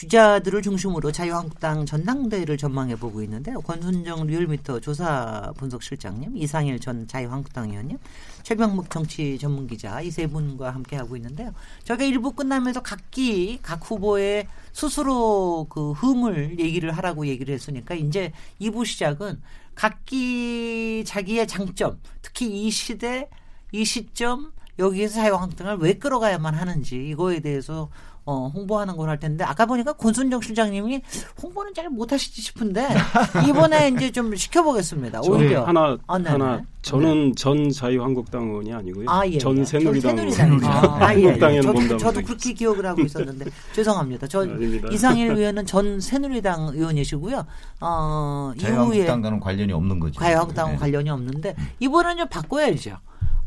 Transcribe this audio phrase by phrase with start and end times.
[0.00, 3.60] 주자들을 중심으로 자유한국당 전당대회를 전망해 보고 있는데요.
[3.60, 7.98] 권순정 리얼미터 조사 분석 실장님, 이상일 전 자유한국당 의원님,
[8.42, 11.52] 최병묵 정치 전문 기자 이 세 분과 함께 하고 있는데요.
[11.84, 18.86] 저희가 일부 끝나면서 각기 각 후보의 스스로 그 흠을 얘기를 하라고 얘기를 했으니까 이제 2부
[18.86, 19.42] 시작은
[19.74, 23.28] 각기 자기의 장점, 특히 이 시대,
[23.70, 27.90] 이 시점 여기에서 자유한국당을 왜 끌어가야만 하는지 이거에 대해서
[28.24, 31.02] 어, 홍보하는 걸 할 텐데 아까 보니까 권순정 실장님이
[31.42, 32.86] 홍보는 잘 못하시지 싶은데
[33.48, 35.20] 이번에 이제 좀 시켜보겠습니다.
[35.22, 39.06] 오히려 하나 아, 하나 저는 전 자유한국당 의원이 아니고요.
[39.10, 39.64] 아, 예, 전 예.
[39.64, 40.70] 새누리당 새누리당.
[41.02, 41.24] 아, 예, 예.
[41.24, 44.26] 한국당에는 저도, 저도 그렇게 기억을 하고 있었는데 죄송합니다.
[44.28, 44.88] 저 아닙니다.
[44.92, 47.44] 이상일 의원은 전 새누리당 의원이시고요.
[47.80, 50.20] 어, 이후에 자유한국당과는 관련이 없는 거죠.
[50.20, 50.78] 자유한국당과 네.
[50.78, 52.96] 관련이 없는데 이번에는 좀 바꿔야죠.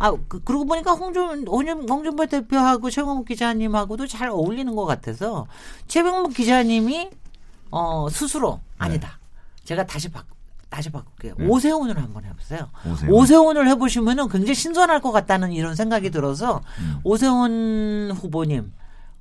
[0.04, 5.48] 아, 그, 그러고 보니까 홍준, 홍준, 홍준표 대표하고 최병묵 기자님하고도 잘 어울리는 것 같아서
[5.88, 7.10] 최병묵 기자님이
[7.72, 9.18] 어, 스스로 아니다.
[9.64, 10.26] 제가 다시 바,
[10.68, 11.36] 다시 바꿀게요.
[11.38, 11.48] 네.
[11.48, 12.70] 오세훈을 한번 해보세요.
[12.86, 13.14] 오세훈.
[13.14, 17.00] 오세훈 을 해보시면은 굉장히 신선할 것 같다는 이런 생각이 들어서 음.
[17.06, 18.74] 오세훈 후보님,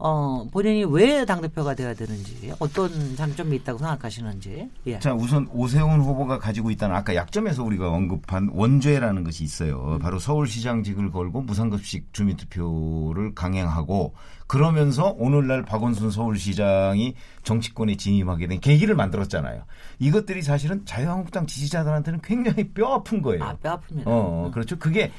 [0.05, 4.69] 어, 본인이 왜 당대표가 돼야 되는지, 어떤 장점이 있다고 생각하시는지.
[4.89, 4.99] 예.
[4.99, 10.01] 자, 우선 오세훈 후보가 가지고 있다는 아까 약점에서 우리가 언급한 원죄라는 것이 있어요.
[10.03, 14.15] 바로 서울시장직을 걸고 무상급식 주민투표를 강행하고
[14.49, 17.15] 그러면서 오늘날 박원순 서울시장이
[17.45, 19.63] 정치권에 진입하게 된 계기를 만들었잖아요.
[20.01, 23.45] 이것들이 사실은 자유한국당 지지자들한테는 굉장히 뼈 아픈 거예요.
[23.45, 24.03] 아, 뼈 아픕니다.
[24.07, 24.79] 어, 그렇죠.
[24.79, 25.13] 그게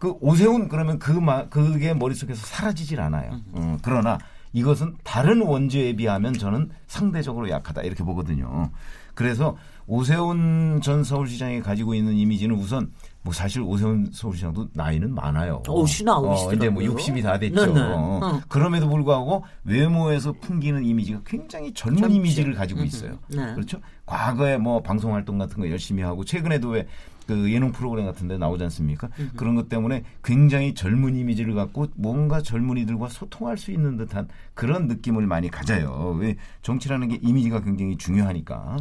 [0.00, 3.38] 그 오세훈 그러면 그 마, 그게 머릿속에서 사라지질 않아요.
[3.52, 4.18] 어, 그러나
[4.52, 8.70] 이것은 다른 원죄에 비하면 저는 상대적으로 약하다 이렇게 보거든요.
[9.14, 9.56] 그래서
[9.86, 12.90] 오세훈 전 서울시장이 가지고 있는 이미지는 우선
[13.22, 15.62] 뭐 사실 오세훈 서울시장도 나이는 많아요.
[15.68, 16.56] 어, 시 나 오시더라고요.
[16.56, 17.66] 이제 뭐 60이 다 됐죠.
[17.66, 17.80] 네네.
[17.80, 18.20] 어.
[18.22, 18.40] 어.
[18.48, 22.16] 그럼에도 불구하고 외모에서 풍기는 이미지가 굉장히 젊은 젊지.
[22.16, 23.18] 이미지를 가지고 있어요.
[23.28, 23.52] 네.
[23.54, 23.78] 그렇죠?
[24.06, 26.86] 과거에 뭐 방송 활동 같은 거 열심히 하고 최근에도 왜
[27.26, 29.08] 그 예능 프로그램 같은 데 나오지 않습니까?
[29.36, 35.26] 그런 것 때문에 굉장히 젊은 이미지를 갖고 뭔가 젊은이들과 소통할 수 있는 듯한 그런 느낌을
[35.26, 36.16] 많이 가져요.
[36.18, 38.78] 왜 정치라는 게 이미지가 굉장히 중요하니까.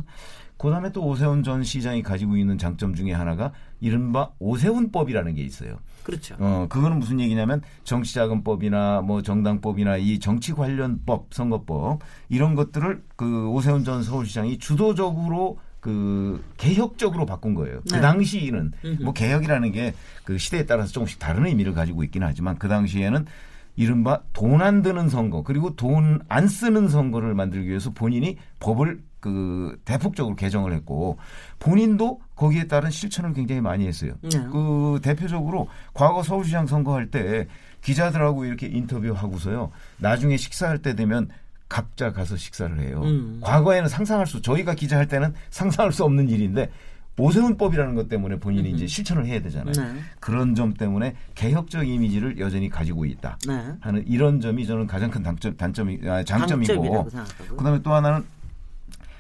[0.60, 5.78] 그다음에 또 오세훈 전 시장이 가지고 있는 장점 중에 하나가 이른바 오세훈법이라는 게 있어요.
[6.04, 6.36] 그렇죠.
[6.38, 13.86] 어, 그거는 무슨 얘기냐면 정치자금법이나 뭐 정당법이나 이 정치 관련법, 선거법 이런 것들을 그 오세훈
[13.86, 17.82] 전 서울시장이 주도적으로 그 개혁적으로 바꾼 거예요.
[17.90, 17.96] 네.
[17.98, 18.72] 그 당시에는.
[19.02, 23.26] 뭐 개혁이라는 게 그 시대에 따라서 조금씩 다른 의미를 가지고 있긴 하지만 그 당시에는
[23.76, 29.80] 이른바 돈 안 드는 선거 그리고 돈 안 쓰는 선거를 만들기 위해서 본인이 법을 그
[29.86, 31.18] 대폭적으로 개정을 했고
[31.60, 34.14] 본인도 거기에 따른 실천을 굉장히 많이 했어요.
[34.22, 34.30] 네.
[34.52, 37.48] 그 대표적으로 과거 서울시장 선거할 때
[37.82, 39.72] 기자들하고 이렇게 인터뷰하고서요.
[39.98, 41.30] 나중에 식사할 때 되면
[41.70, 43.02] 각자 가서 식사를 해요.
[43.04, 43.40] 음.
[43.42, 46.70] 과거에는 상상할 수 저희가 기자할 때는 상상할 수 없는 일인데
[47.18, 49.74] 오세훈법이라는 것 때문에 본인이 이제 실천을 해야 되잖아요.
[49.74, 50.00] 네.
[50.22, 53.74] 그런 점 때문에 개혁적 이미지를 여전히 가지고 있다 네.
[53.82, 57.10] 하는 이런 점이 저는 가장 큰 단점, 단점이 아, 장점이고.
[57.58, 58.24] 그다음에 또 하나는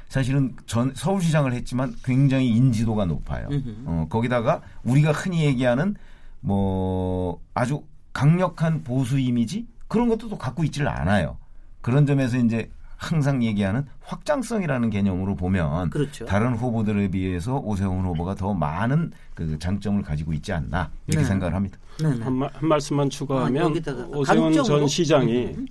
[0.07, 3.47] 사실은 전 서울시장을 했지만 굉장히 인지도가 높아요.
[3.51, 3.75] 음흠.
[3.85, 5.95] 어, 거기다가 우리가 흔히 얘기하는
[6.39, 7.83] 뭐 아주
[8.13, 11.37] 강력한 보수 이미지 그런 것도 또 갖고 있지를 않아요.
[11.81, 16.25] 그런 점에서 이제 항상 얘기하는 확장성이라는 개념으로 보면 그렇죠.
[16.25, 21.29] 다른 후보들에 비해서 오세훈 후보가 더 많은 그 장점을 가지고 있지 않나 이렇게 네.
[21.29, 21.77] 생각을 합니다.
[22.01, 22.23] 네, 네.
[22.23, 24.79] 한, 말, 한 말씀만 아, 추가하면 여기다가 오세훈 강점으로?
[24.79, 25.67] 전 시장이 음.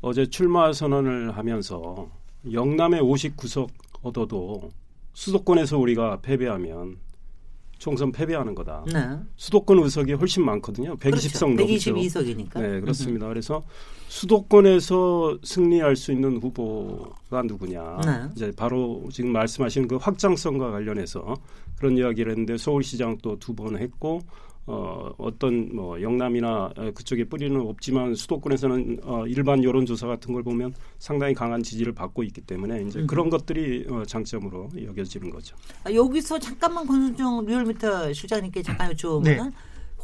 [0.00, 2.08] 어제 출마 선언을 하면서
[2.50, 3.68] 영남의 59석
[4.02, 4.70] 얻어도
[5.12, 6.96] 수도권에서 우리가 패배하면
[7.82, 8.84] 총선 패배하는 거다.
[8.92, 9.18] 네.
[9.36, 10.94] 수도권 의석이 훨씬 많거든요.
[10.98, 11.46] 120석 그렇죠.
[11.48, 11.94] 넘죠.
[11.94, 12.60] 122석이니까.
[12.60, 13.26] 네, 그렇습니다.
[13.26, 13.60] 그래서
[14.06, 18.00] 수도권에서 승리할 수 있는 후보가 누구냐.
[18.04, 18.28] 네.
[18.36, 21.34] 이제 바로 지금 말씀하신 그 확장성과 관련해서
[21.76, 24.20] 그런 이야기를 했는데 서울시장 또 두 번 했고
[24.66, 30.72] 어, 어떤 뭐 영남이나 어, 그쪽에 뿌리는 없지만 수도권에서는 어, 일반 여론조사 같은 걸 보면
[30.98, 33.06] 상당히 강한 지지를 받고 있기 때문에 이제 음.
[33.06, 35.56] 그런 것들이 어, 장점으로 여겨지는 거죠.
[35.84, 39.50] 아, 여기서 잠깐만 권순정 리얼미터 실장님께 잠깐 여쭤보면 네.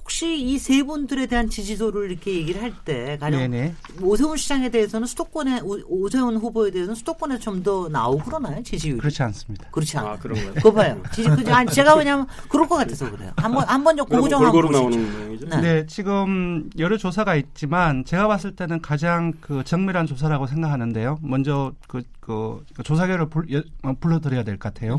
[0.09, 3.75] 혹시 이 세 분들에 대한 지지도를 이렇게 얘기를 할 때 가령 네네.
[4.01, 8.99] 오세훈 시장에 대해서는 수도권에 오- 오세훈 후보에 대해서는 수도권에 좀 더 나오고 그러나요 지지율이?
[9.01, 9.69] 그렇지 않습니다.
[9.71, 9.99] 그렇지.
[9.99, 10.55] 아 그런 거예요.
[10.55, 11.03] 그거 봐요.
[11.13, 13.33] 지지 그 아니 제가 왜냐면 그럴 것 같아서 그래요.
[13.37, 14.79] 한번 한번 좀 고정 한번 보시죠.
[14.79, 15.47] 나오는 모양이죠.
[15.49, 15.61] 네.
[15.61, 21.19] 네, 지금 여러 조사가 있지만 제가 봤을 때는 가장 그 정밀한 조사라고 생각하는데요.
[21.21, 24.99] 먼저 그, 그, 그 조사 결을 불, 여- 어, 불러드려야 될 것 같아요.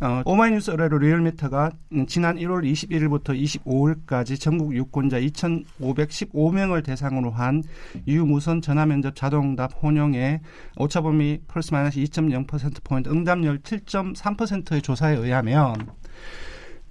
[0.00, 3.30] 어, 오마이뉴스 의뢰로 리얼미터가 음, 지난 1월 21일부터
[3.64, 7.62] 25일까지 전국 유권자 2,515명을 대상으로 한
[8.06, 10.40] 유무선 전화 면접 자동답 혼용의
[10.76, 15.74] 오차범위 플러스 마이너스 2.0%포인트 응답률 7.3%의 조사에 의하면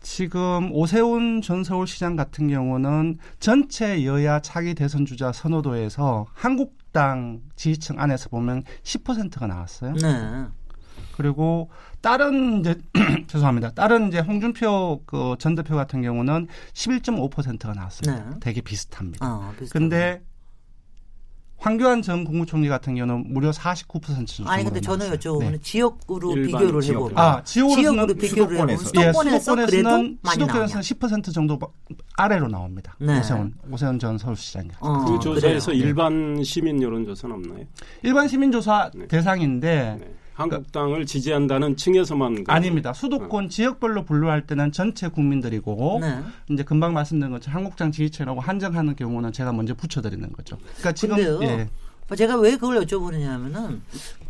[0.01, 7.99] 지금 오세훈 전 서울시장 같은 경우는 전체 여야 차기 대선 주자 선호도에서 한국 당 지지층
[7.99, 9.93] 안에서 보면 10%가 나왔어요.
[9.95, 10.45] 네.
[11.17, 11.69] 그리고
[12.01, 12.75] 다른 이제
[13.27, 13.71] 죄송합니다.
[13.73, 18.29] 다른 이제 홍준표 그 전 대표 같은 경우는 11.5%가 나왔습니다.
[18.29, 18.35] 네.
[18.39, 19.25] 되게 비슷합니다.
[19.27, 19.69] 어, 비슷하네.
[19.71, 20.23] 근데
[21.57, 25.57] 황교안 전 국무총리 같은 경우는 무려 49% 정도 아니 근데 저는 여쭤보면 네.
[25.59, 26.95] 지역으로 비교를 지역.
[26.95, 29.01] 해보면 아, 지역으로는 지역으로 비교를 해보면 수도권에서.
[29.01, 30.17] 예, 수도권에서 그래도 수도권에서는?
[30.31, 31.59] 수도권에서는 10% 정도
[32.17, 32.95] 아래로 나옵니다.
[32.99, 33.19] 네.
[33.19, 34.69] 오세훈 오세훈 전 서울시장이.
[34.79, 35.83] 어, 그 조사에서 그래요.
[35.85, 37.65] 일반 시민 여론조사는 없나요?
[38.03, 39.07] 일반 시민 조사 네.
[39.07, 40.13] 대상인데 네.
[40.35, 42.91] 한국당을 지지한다는 층에서만 그- 아닙니다.
[42.93, 46.19] 수도권 지역별로 분류할 때는 전체 국민들이고 네.
[46.51, 50.57] 이제 금방 말씀드린 것처럼 한국당 지지층이라고 한정하는 경우는 제가 먼저 붙여드리는 거죠.
[50.57, 51.39] 그러니까 지금 근데요.
[51.43, 51.69] 예.
[52.15, 53.79] 제가 왜 그걸 여쭤보느냐면은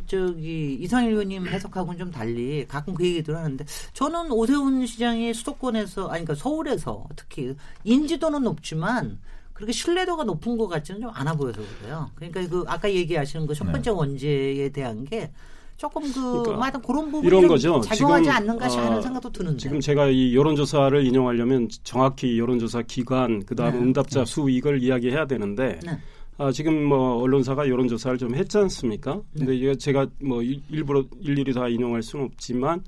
[0.05, 6.23] 저기 이상일 의원님 해석하고는 좀 달리 가끔 그 얘기들 하는데 저는 오세훈 시장이 수도권에서 아니
[6.23, 9.17] 그러니까 서울에서 특히 인지도는 높지만
[9.53, 12.11] 그렇게 신뢰도가 높은 것 같지는 좀 않아 보여서 그래요.
[12.15, 15.31] 그러니까 그 아까 얘기하시는 그 첫 번째 원죄에 대한 게
[15.77, 16.13] 조금 그
[16.43, 17.81] 그러니까 하여튼 그런 부분이 이런 좀 거죠.
[17.81, 19.57] 작용하지 않는가 하는 어, 생각도 드는데.
[19.57, 23.79] 지금 제가 이 여론조사를 인용하려면 정확히 여론조사 기관, 그다음 네.
[23.79, 25.97] 응답자 수 이걸 이야기해야 되는데 네.
[26.37, 29.21] 아, 지금 뭐 언론사가 여론조사를 좀 했지 않습니까?
[29.33, 29.57] 근데 네.
[29.57, 32.81] 이게 제가 뭐 일- 일부러 일일이 다 인용할 수는 없지만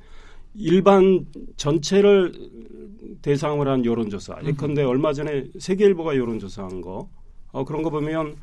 [0.55, 1.25] 일반
[1.57, 2.31] 전체를
[3.21, 4.37] 대상으로 한 여론조사.
[4.45, 7.09] 예컨대 얼마 전에 세계일보가 여론조사한 거
[7.51, 8.35] 어, 그런 거 보면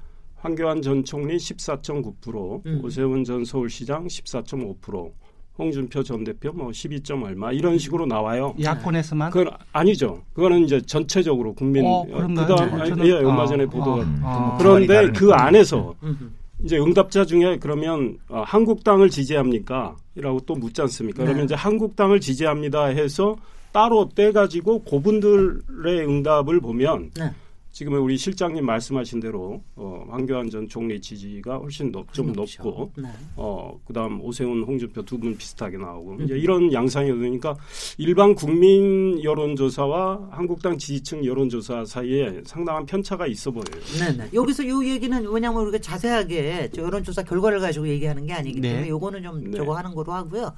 [0.44, 2.80] 황교안 전 총리 14.9%, 음.
[2.84, 5.10] 오세훈 전 서울시장 14.5%,
[5.58, 8.54] 홍준표 전 대표 뭐 12점 얼마 이런 식으로 나와요.
[8.60, 10.20] 야권에서만 그건 아니죠.
[10.34, 12.04] 그거는 이제 전체적으로 국민 어?
[12.04, 12.90] 그다음 네.
[12.90, 14.56] 저는- 예 얼마 아, 전에 보도가 아, 아.
[14.58, 15.10] 그런데.
[15.12, 16.30] 그 안에서 음흠.
[16.64, 19.96] 이제 응답자 중에 그러면 어, 한국당을 지지합니까?
[20.14, 21.22] 이라고 또 묻지 않습니까?
[21.22, 21.26] 네.
[21.26, 23.36] 그러면 이제 한국당을 지지합니다 해서
[23.72, 27.30] 따로 떼 가지고 그분들의 응답을 보면 네.
[27.74, 32.62] 지금 우리 실장님 말씀하신 대로 어, 황교안 전 총리 지지가 훨씬 높, 좀 높죠.
[32.62, 33.08] 높고 네.
[33.34, 36.22] 어, 그다음 오세훈, 홍준표 두 분 비슷하게 나오고 음.
[36.22, 37.56] 이제 이런 양상이 그러니까
[37.98, 43.64] 일반 국민 여론조사와 한국당 지지층 여론조사 사이에 상당한 편차가 있어 보여요.
[43.98, 44.30] 네네.
[44.34, 48.68] 여기서 요 얘기는 왜냐하면 우리가 자세하게 저 여론조사 결과를 가지고 얘기하는 게 아니기 네.
[48.68, 49.56] 때문에 요거는 좀 네.
[49.56, 50.52] 저거 하는 거로 하고요.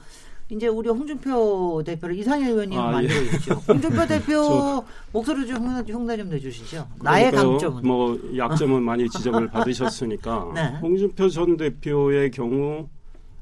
[0.48, 3.24] 이제 우리 홍준표 대표를 이상일 의원님 아, 만들어 예.
[3.34, 3.54] 있죠.
[3.68, 6.86] 홍준표 대표 저- 목소리 좀 흉내, 좀 내주시죠.
[7.02, 7.32] 나의.
[7.32, 7.82] 강점은.
[7.84, 10.78] 뭐 약점은 많이 지적을 받으셨으니까 네.
[10.80, 12.88] 홍준표 전 대표의 경우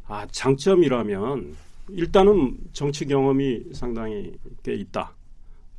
[0.07, 1.55] 아 장점이라면
[1.91, 5.13] 일단은 정치 경험이 상당히 꽤 있다.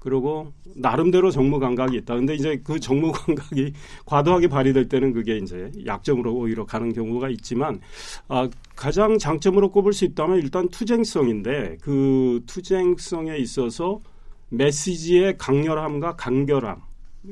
[0.05, 2.15] 그리고 나름대로 정무 감각이 있다.
[2.15, 3.73] 근데 이제 그 정무 감각이
[4.05, 7.81] 과도하게 발휘될 때는 그게 이제 약점으로 오히려 가는 경우가 있지만
[8.27, 13.99] 아, 가장 장점으로 꼽을 수 있다면 일단 투쟁성인데 그 투쟁성에 있어서
[14.49, 16.81] 메시지의 강렬함과 간결함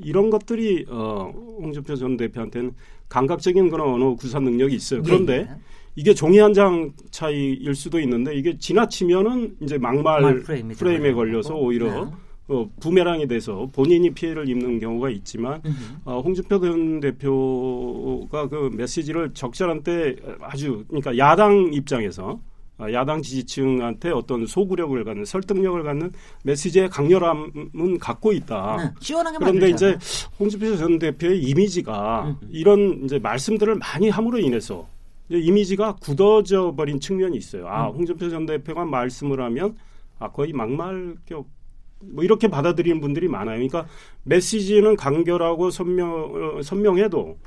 [0.03, 2.73] 이런 것들이 어, 홍준표 전 대표한테는
[3.07, 5.03] 감각적인 그런 언어 구사 능력이 있어요.
[5.03, 5.55] 그런데 예.
[5.95, 10.73] 이게 종이 한 장 차이일 수도 있는데 이게 지나치면은 이제 막말 프레임에
[11.09, 11.53] 좀 걸려서.
[11.55, 12.11] 오히려 네.
[12.47, 15.61] 어, 부메랑이 돼서 본인이 피해를 입는 경우가 있지만.
[16.05, 22.39] 어, 홍준표 전 대표가 그 메시지를 적절한 때 아주 그러니까 야당 입장에서
[22.77, 26.11] 아, 야당 지지층한테 어떤 소구력을 갖는 설득력을 갖는
[26.43, 28.77] 메시지의 강렬함은 갖고 있다.
[28.77, 28.91] 네.
[28.99, 30.29] 시원하게 그런데 이제 만들잖아요.
[30.39, 32.47] 홍준표 전 대표의 이미지가 음.
[32.49, 34.87] 이런 이제 말씀들을 많이 함으로 인해서
[35.29, 37.67] 이제 이미지가 굳어져 버린 측면이 있어요.
[37.67, 37.97] 아, 음.
[37.97, 39.77] 홍준표 전 대표가 말씀을 하면
[40.17, 41.47] 아, 거의 막말격
[42.11, 43.55] 뭐 이렇게 받아들이는 분들이 많아요.
[43.55, 43.87] 그러니까
[44.23, 47.37] 메시지는 간결하고 선명 어, 선명해도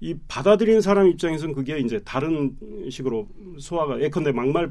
[0.00, 2.54] 이 받아들이는 사람 입장에서는 그게 이제 다른
[2.90, 3.26] 식으로
[3.58, 4.70] 소화가 예컨대 막말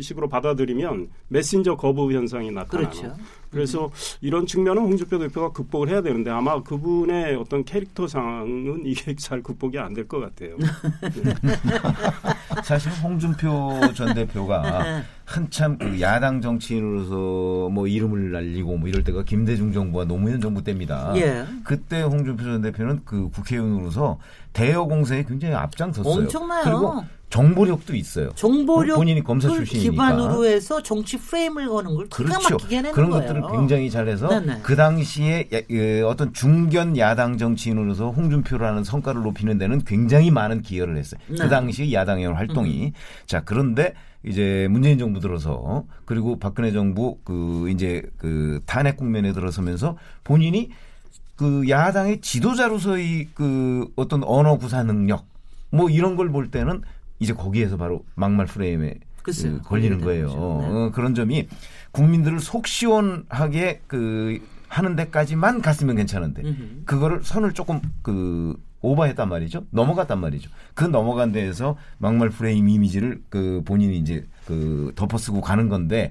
[0.00, 3.14] 식으로 받아들이면 메신저 거부 현상이 나타나는 그렇죠.
[3.50, 3.90] 그래서
[4.22, 9.92] 이런 측면은 홍준표 대표가 극복을 해야 되는데 아마 그분의 어떤 캐릭터상은 이게 잘 극복이 안
[9.92, 10.56] 될 것 같아요.
[12.64, 19.72] 사실 홍준표 전 대표가 한참 그 야당 정치인으로서 뭐 이름을 날리고 뭐 이럴 때가 김대중
[19.72, 21.12] 정부와 노무현 정부 때입니다.
[21.16, 21.44] 예.
[21.64, 24.18] 그때 홍준표 전 대표는 그 국회의원으로서
[24.52, 26.12] 대여 공세에 굉장히 앞장섰어요.
[26.14, 26.62] 엄청나요.
[26.64, 28.28] 그리고 정보력도 있어요.
[28.34, 29.90] 정보력 본인이 검사 출신이니까.
[29.90, 32.54] 기반으로 해서 정치 프레임을 거는 걸 기가 그렇죠.
[32.56, 33.26] 막히게 해내는 그런 거예요.
[33.26, 34.60] 것들을 굉장히 잘해서 네네.
[34.62, 40.98] 그 당시에 야- 그 어떤 중견 야당 정치인으로서 홍준표라는 성과를 높이는 데는 굉장히 많은 기여를
[40.98, 41.18] 했어요.
[41.28, 41.34] 네.
[41.34, 41.38] 음.
[41.40, 42.92] 그 당시 야당의 활동이.
[43.24, 43.94] 자, 그런데
[44.24, 50.68] 이제 문재인 정부 들어서 그리고 박근혜 정부 그 이제 그 탄핵 국면에 들어서면서 본인이
[51.42, 55.26] 그 야당의 지도자로서의 그 어떤 언어 구사 능력
[55.70, 56.82] 뭐 이런 걸 볼 때는
[57.18, 58.94] 이제 거기에서 바로 막말 프레임에
[59.24, 59.54] 글쎄요.
[59.58, 60.28] 그 걸리는 거예요.
[60.28, 60.34] 네.
[60.36, 61.48] 어, 그런 점이
[61.90, 66.42] 국민들을 속 시원하게 그 하는 데까지만 갔으면 괜찮은데.
[66.84, 69.64] 그거를 선을 조금 그 오버했단 말이죠.
[69.70, 70.48] 넘어갔단 말이죠.
[70.74, 76.10] 그 넘어간 데에서 막말 프레임 이미지를 그 본인이 이제 그 덮어쓰고 가는 건데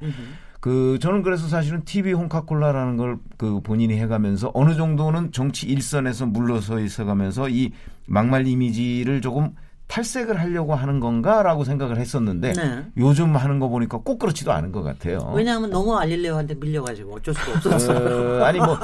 [0.61, 6.79] 그 저는 그래서 사실은 TV 홍카콜라라는 걸 그 본인이 해가면서 어느 정도는 정치 일선에서 물러서
[6.79, 7.71] 있어가면서 이
[8.05, 9.55] 막말 이미지를 조금
[9.95, 12.85] 탈색을 하려고 하는 건가라고 생각을 했었는데 네.
[12.95, 15.33] 요즘 하는 거 보니까 꼭 그렇지도 않은 것 같아요.
[15.35, 18.41] 왜냐하면 너무 알릴레오한테 밀려가지고 어쩔 수가 없었어요.
[18.41, 18.77] 어, 아니 뭐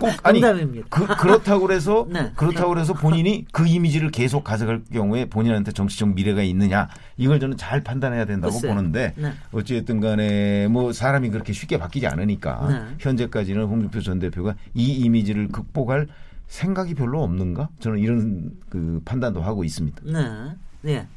[0.00, 0.86] 꼭 아니 농담입니다.
[0.88, 2.32] 그, 그렇다고 그래서 네.
[2.34, 7.82] 그렇다고 그래서 본인이 그 이미지를 계속 가져갈 경우에 본인한테 정치적 미래가 있느냐 이걸 저는 잘
[7.82, 8.74] 판단해야 된다고 글쎄요.
[8.74, 9.32] 보는데 네.
[9.52, 12.94] 어찌됐든 간에 뭐 사람이 그렇게 쉽게 바뀌지 않으니까 네.
[13.00, 16.06] 현재까지는 홍준표 전 대표가 이 이미지를 극복할
[16.48, 20.02] 생각이 별로 없는가 저는 이런 그 판단도 하고 있습니다.
[20.04, 20.54] 네.
[20.82, 21.08] 네.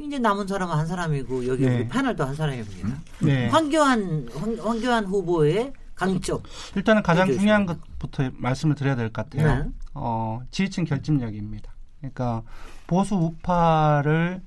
[0.00, 1.76] 이제 남은 사람은 한 사람이고 여기 네.
[1.76, 2.88] 우리 패널도 한 사람입니다.
[3.22, 3.48] 네.
[3.48, 6.40] 황교안 황, 황교안 후보의 강점.
[6.74, 7.30] 일단은 가장.
[7.32, 9.64] 중요한 것부터 말씀을 드려야 될 것 같아요.
[9.64, 9.70] 네.
[9.94, 11.70] 어, 지지층 결집력입니다.
[12.00, 12.42] 그러니까
[12.86, 14.42] 보수 우파를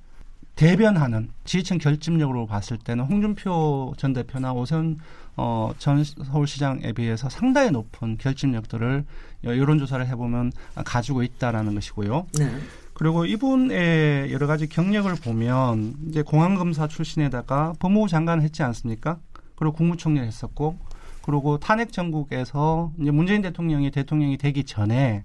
[0.56, 4.98] 대변하는 지지층 결집력으로 봤을 때는 홍준표 전 대표나 오세훈
[5.38, 9.06] 어, 전 서울시장에 비해서 상당히 높은 결집력들을
[9.46, 10.52] 여론조사를 해보면
[10.86, 12.28] 가지고 있다라는 것이고요.
[12.38, 12.52] 네.
[12.94, 19.20] 그리고 이분의 여러 가지 경력을 보면 이제 공안검사 출신에다가 법무부 장관을 했지 않습니까?
[19.56, 20.78] 그리고 국무총리를 했었고,
[21.22, 25.24] 그리고 탄핵 전국에서 이제 문재인 대통령이 대통령이 되기 전에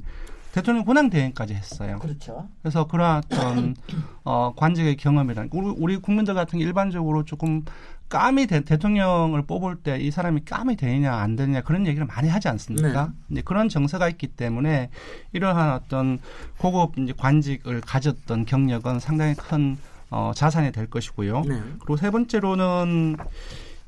[0.52, 1.98] 대통령 권한 대행까지 했어요.
[2.00, 2.48] 그렇죠.
[2.62, 3.76] 그래서 그런 어떤
[4.24, 7.64] 어, 관직의 경험이란 우리, 우리 국민들 같은 게 일반적으로 조금
[8.10, 12.48] 감이 대, 대통령을 뽑을 때 이 사람이 감이 되느냐 안 되느냐 그런 얘기를 많이 하지
[12.48, 13.06] 않습니까?
[13.06, 13.12] 네.
[13.30, 14.90] 이제 그런 정서가 있기 때문에
[15.32, 16.18] 이러한 어떤
[16.58, 19.76] 고급 이제 관직을 가졌던 경력은 상당히 큰
[20.10, 21.42] 어, 자산이 될 것이고요.
[21.42, 21.60] 네.
[21.78, 23.16] 그리고 세 번째로는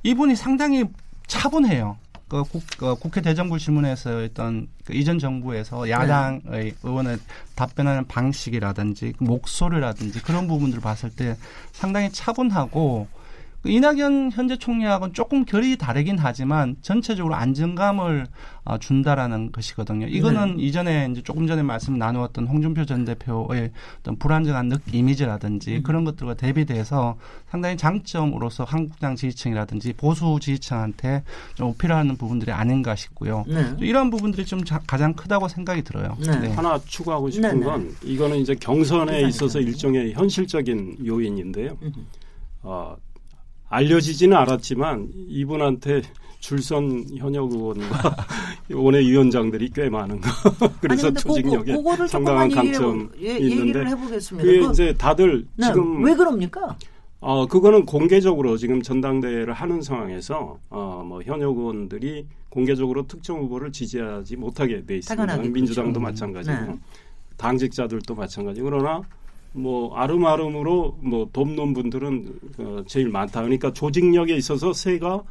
[0.04, 0.84] 이분이 상당히
[1.26, 1.96] 차분해요.
[2.28, 7.18] 그 국, 그 국회 대정부 질문에서 했던 그 이전 정부에서 야당의 의원을
[7.54, 11.36] 답변하는 방식이라든지 그 목소리라든지 그런 부분들을 봤을 때
[11.72, 13.21] 상당히 차분하고 그
[13.64, 18.26] 이낙연 현재 총리하고는 조금 결이 다르긴 하지만 전체적으로 안정감을
[18.64, 20.06] 어, 준다라는 것이거든요.
[20.06, 26.04] 이거는 이전에 이제 조금 전에 말씀 나누었던 홍준표 전 대표의 어떤 불안정한 느 이미지라든지 그런
[26.04, 27.16] 것들과 대비돼서
[27.50, 31.22] 상당히 장점으로서 한국당 지지층이라든지 보수 지지층한테
[31.54, 33.44] 좀 어필하는 부분들이 아닌가 싶고요.
[33.46, 33.74] 네.
[33.80, 36.16] 이런 부분들이 좀 자- 가장 크다고 생각이 들어요.
[36.20, 36.48] 네.
[36.52, 37.64] 하나 추가하고 싶은 네네.
[37.64, 39.22] 건 이거는 이제 경선에.
[39.22, 41.76] 있어서 일종의 현실적인 요인인데요.
[41.82, 41.92] 음흠.
[42.62, 42.96] 어,
[43.72, 46.02] 알려지지는 않았지만 이분한테
[46.40, 48.16] 줄선 현역 의원과
[48.70, 50.28] 원외위원장들이 꽤 많은 거.
[50.80, 53.84] 그래서 아니, 조직력에 그거, 그거를 상당한 강점이 해, 있는데.
[53.84, 56.76] 그게 그- 이제 다들 네, 지금 왜 그럽니까?
[57.20, 64.36] 어, 그거는 공개적으로 지금 전당대회를 하는 상황에서 어, 뭐 현역 의원들이 공개적으로 특정 후보를 지지하지
[64.36, 65.36] 못하게 돼 있습니다.
[65.38, 66.00] 민주당도 그렇죠.
[66.00, 66.78] 마찬가지고 네.
[67.38, 68.60] 당직자들도 마찬가지.
[68.60, 69.00] 그러나
[69.52, 73.42] 뭐 아름아름으로 뭐 돕는 분들은 어, 제일 많다.
[73.42, 75.22] 그러니까 조직력에 있어서 새가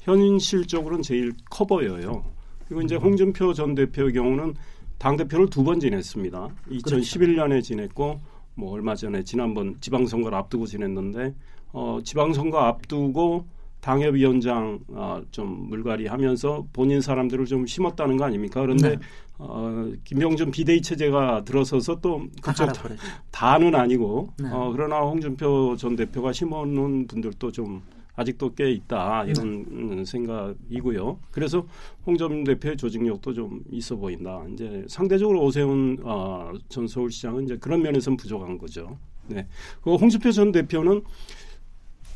[0.00, 2.24] 현실적으로는 제일 커 보여요.
[2.66, 4.54] 그리고 이제 홍준표 전 대표의 경우는
[4.98, 6.48] 당 대표를 두 번 지냈습니다.
[6.70, 8.20] 2011년에 지냈고
[8.54, 11.34] 뭐 얼마 전에 지난번 지방선거를 앞두고 지냈는데
[11.72, 13.46] 어, 지방선거 앞두고
[13.80, 18.60] 당협위원장 아, 좀 물갈이하면서 본인 사람들을 좀 심었다는 거 아닙니까?
[18.60, 18.98] 그런데 네.
[19.38, 23.02] 어, 김영준 비대위 체제가 들어서서 또다 그쪽 갈아버렸죠.
[23.30, 24.48] 다는 아니고 네.
[24.52, 27.82] 어, 그러나 홍준표 전 대표가 심어놓은 분들도 좀
[28.16, 31.18] 아직도 꽤 있다 이런 음, 생각이고요.
[31.30, 31.66] 그래서
[32.06, 34.44] 홍전 대표의 조직력도 좀 있어 보인다.
[34.52, 38.98] 이제 상대적으로 오세훈 어, 전 서울시장은 이제 그런 면에서는 부족한 거죠.
[39.26, 39.46] 네.
[39.80, 41.02] 그 홍준표 전 대표는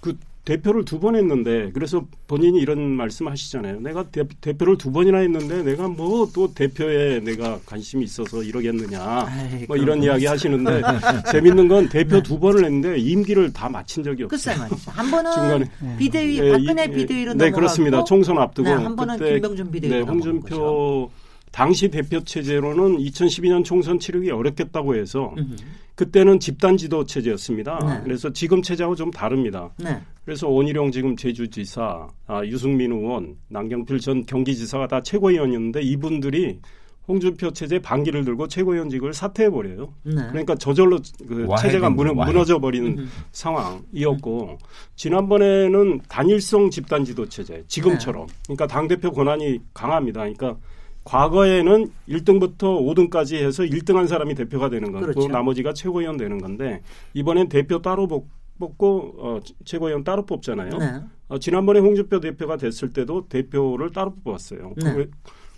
[0.00, 3.80] 그 대표를 두 번 했는데 그래서 본인이 이런 말씀하시잖아요.
[3.80, 9.64] 내가 대, 표를 두 번이나 했는데 내가 뭐 또 대표에 내가 관심이 있어서 이러겠느냐 아이,
[9.66, 10.82] 뭐 이런 이야기 하시는데
[11.32, 12.22] 재밌는 건 대표 네.
[12.22, 14.58] 두 번을 했는데 임기를 다 마친 적이 없어요.
[14.58, 14.90] 말이죠.
[14.90, 15.64] 한 번은 중간에.
[15.98, 18.04] 비대위 예, 박근혜 이- 비대위로 네 넘어갔고 그렇습니다.
[18.04, 21.10] 총선 앞두고 네, 한 번은 김병준 비대위로 네, 홍준표.
[21.54, 25.54] 당시 대표 체제로는 2012년 총선 치르기 어렵겠다고 해서 음흠.
[25.94, 27.78] 그때는 집단 지도 체제였습니다.
[27.78, 28.00] 네.
[28.02, 29.70] 그래서 지금 체제하고 좀 다릅니다.
[29.78, 30.00] 네.
[30.24, 36.58] 그래서 원희룡 지금 제주지사, 아, 유승민 의원, 남경필 전 경기지사가 다 최고위원이었는데 이분들이
[37.06, 39.94] 홍준표 체제 반기를 들고 최고위원직을 사퇴해 버려요.
[40.02, 40.14] 네.
[40.30, 42.14] 그러니까 저절로 그 체제가 무너.
[42.14, 43.06] 무너져 버리는.
[43.30, 44.58] 상황이었고
[44.96, 50.22] 지난번에는 단일성 집단 지도 체제 지금처럼 그러니까 당 대표 권한이 강합니다.
[50.22, 50.56] 그러니까
[51.04, 55.28] 과거에는 1등부터 5등까지 해서 1등한 사람이 대표가 되는 거고 그렇죠.
[55.28, 56.82] 나머지가 최고위원 되는 건데
[57.12, 60.78] 이번엔 대표 따로 뽑- 뽑고 어, 최고위원 따로 뽑잖아요.
[60.78, 61.00] 네.
[61.28, 64.72] 어, 지난번에 홍준표 대표가 됐을 때도 대표를 따로 뽑았어요.
[64.82, 64.94] 네.
[64.94, 65.10] 그,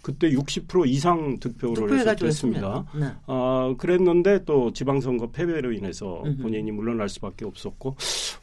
[0.03, 2.27] 그때 60% 이상 득표를 해서 됐습니다.
[2.85, 2.85] 했습니다.
[2.99, 3.13] 네.
[3.27, 6.43] 어, 그랬는데 또 지방선거 패배로 인해서 음흠.
[6.43, 7.97] 본인이 물러날 수밖에 없었고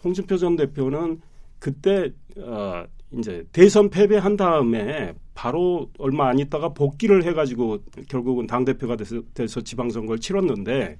[0.03, 1.19] 홍준표 전 대표는
[1.59, 2.83] 그때 어,
[3.17, 9.61] 이제 대선 패배한 다음에 바로 얼마 안 있다가 복귀를 해가지고 결국은 당 대표가 돼서, 돼서
[9.61, 10.97] 지방선거를 치렀는데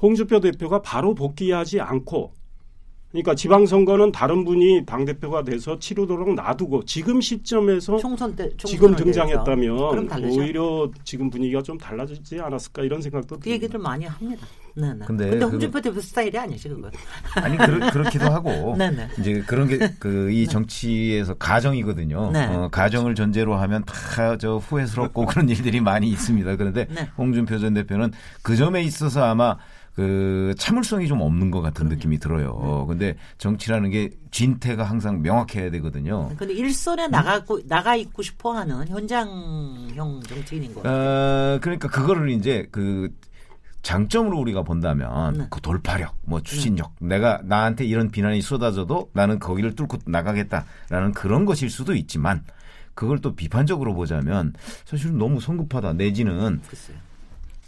[0.00, 2.32] 홍준표 대표가 바로 복귀하지 않고
[3.10, 10.10] 그러니까 지방선거는 다른 분이 당 대표가 돼서 치르도록 놔두고 지금 시점에서 총선 때 지금 등장했다면.
[10.24, 14.46] 오히려 지금 분위기가 좀 달라지지 않았을까 이런 생각도 그 얘기들 많이 합니다.
[14.78, 15.04] 네, 네.
[15.06, 16.90] 근데 근데 홍준표 대표 스타일이 아니지 그거.
[17.36, 19.08] 아니 그렇, 그렇기도 하고 네네.
[19.18, 22.30] 이제 그런 게 그 이 정치에서 가정이거든요.
[22.32, 22.46] 네.
[22.46, 26.56] 어, 가정을 전제로 하면 다 저 후회스럽고 그런 일들이 많이 있습니다.
[26.56, 27.08] 그런데 네.
[27.16, 29.56] 홍준표 전 대표는 그 점에 있어서 아마
[29.94, 32.58] 그 참을성이 좀 없는 것 같은 느낌이 들어요.
[32.62, 32.86] 네.
[32.88, 36.28] 근데 정치라는 게 진태가 항상 명확해야 되거든요.
[36.36, 40.82] 근데 일선에 나가고 나가 있고 싶어하는 현장형 정치인인 거.
[40.82, 41.54] 같아요.
[41.56, 43.08] 어, 그러니까 그거를 이제 그
[43.86, 45.46] 장점으로 우리가 본다면 네.
[45.48, 51.70] 그 돌파력, 뭐 추진력, 내가 나한테 이런 비난이 쏟아져도 나는 거기를 뚫고 나가겠다라는 그런 것일
[51.70, 52.42] 수도 있지만
[52.94, 56.96] 그걸 또 비판적으로 보자면 사실은 너무 성급하다 내지는 글쎄요.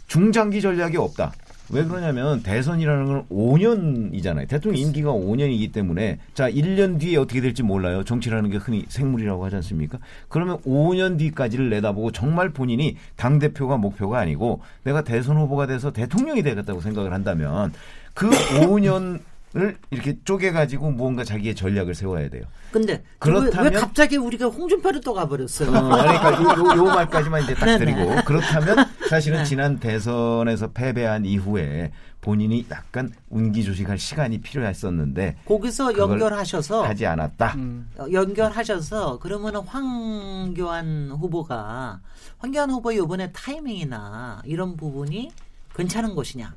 [0.07, 1.31] 중장기 전략이 없다.
[1.71, 4.47] 왜 그러냐면 대선이라는 건 5년이잖아요.
[4.47, 8.03] 대통령 임기가 5년이기 때문에 자 1년 뒤에 어떻게 될지 몰라요.
[8.03, 9.99] 정치라는 게 흔히 생물이라고 하지 않습니까?
[10.27, 16.41] 그러면 5년 뒤까지를 내다보고 정말 본인이 당 대표가 목표가 아니고 내가 대선 후보가 돼서 대통령이
[16.41, 17.71] 되겠다고 생각을 한다면
[18.13, 18.29] 그
[18.65, 19.19] 5년
[19.55, 22.43] 을 이렇게 쪼개 가지고 무언가 자기의 전략을 세워야 돼요.
[22.71, 25.69] 근데 그렇다면- 왜, 왜 갑자기 우리가 홍준표를 또 가버렸어요?
[25.75, 27.79] 어, 그러니까 요, 요, 요 말까지만 이제 딱 네네.
[27.79, 29.43] 드리고 그렇다면 사실은 네.
[29.45, 37.53] 지난 대선에서 패배한 이후에 본인이 약간 운기 조식할 시간이 필요했었는데 거기서 연결하셔서 하지 않았다.
[37.55, 37.89] 음.
[37.97, 42.01] 어, 연결하셔서 그러면 황교안 후보가
[42.37, 45.31] 황교안 후보의 이번에 타이밍이나 이런 부분이
[45.75, 46.53] 괜찮은 것이냐.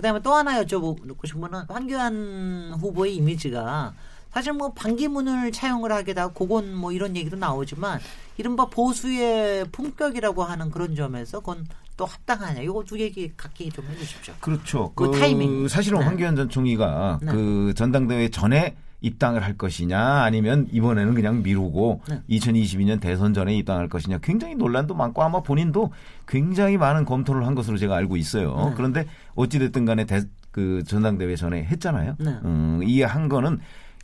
[0.00, 3.92] 그다음에 또 하나 여쭤보고 싶은 거는 황교안 후보의 이미지가
[4.32, 8.00] 사실 뭐 반기문을 차용을 하게도 하고 그건 뭐 이런 얘기도 나오지만
[8.38, 11.66] 이른바 보수의 품격이라고 하는 그런 점에서 그건
[11.98, 12.62] 또 합당하냐.
[12.62, 14.32] 이거 두 얘기 각기 좀 해주십시오.
[14.40, 14.92] 그렇죠.
[14.94, 15.68] 그 타이밍.
[15.68, 16.04] 사실은 네.
[16.06, 17.32] 황교안 전 총리가 네.
[17.32, 22.20] 그 전당대회 전에 입당을 할 것이냐 아니면 이번에는 그냥 미루고 네.
[22.30, 25.92] 2022년 대선 전에 입당할 것이냐 굉장히 논란도 많고 아마 본인도
[26.28, 28.68] 굉장히 많은 검토를 한 것으로 제가 알고 있어요.
[28.70, 28.74] 네.
[28.76, 32.16] 그런데 어찌됐든 간에 대- 그 전당대회 전에 했잖아요.
[32.18, 32.30] 네.
[32.44, 33.58] 음, 이 한 거는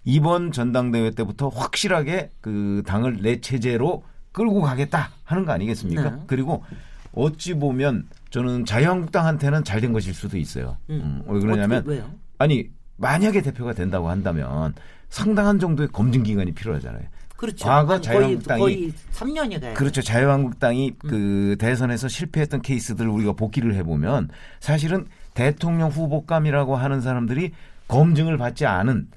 [0.05, 6.11] 이번 전당대회 때부터 확실하게 그 당을 내 체제로 끌고 가겠다 하는 거 아니겠습니까?
[6.11, 6.23] 네.
[6.27, 6.63] 그리고
[7.13, 10.77] 어찌 보면 저는 자유한국당한테는 잘 된 것일 수도 있어요.
[10.91, 12.03] 음, 왜 그러냐면 어떻게-?
[12.39, 14.75] 아니 만약에 대표가 된다고 한다면
[15.09, 17.03] 상당한 정도의 검증 기간이 필요하잖아요.
[17.37, 17.67] 그렇죠.
[17.67, 19.75] 과거 한 거의 자유한국당이 거의 3년이 가요.
[19.75, 20.03] 그렇죠.
[20.03, 24.31] 자유한국당이 그 대선에서 실패했던 케이스들을 우리가 복기를 해보면
[24.61, 27.53] 사실은 대통령 후보감이라고 하는 사람들이
[27.89, 29.09] 검증을 받지 않은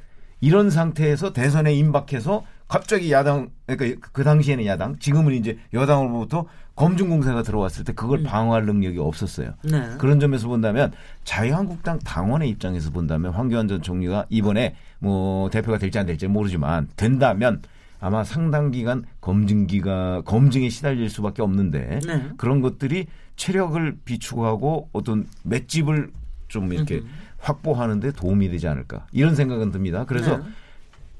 [0.41, 7.43] 이런 상태에서 대선에 임박해서 갑자기 야당 그러니까 그 당시에는 야당 지금은 이제 여당으로부터 검증 공세가
[7.43, 9.55] 들어왔을 때 그걸 방어할 능력이 없었어요.
[9.63, 9.89] 네.
[9.97, 10.93] 그런 점에서 본다면
[11.25, 17.61] 자유한국당 당원의 입장에서 본다면 황교안 전 총리가 이번에 뭐 대표가 될지 안 될지 모르지만 된다면
[17.99, 22.29] 아마 상당 기간 검증기가 검증에 시달릴 수밖에 없는데 네.
[22.37, 26.11] 그런 것들이 체력을 비축하고 어떤 맷집을
[26.47, 27.01] 좀 이렇게
[27.39, 30.05] 확보하는데 도움이 되지 않을까 이런 생각은 듭니다.
[30.05, 30.43] 그래서 네.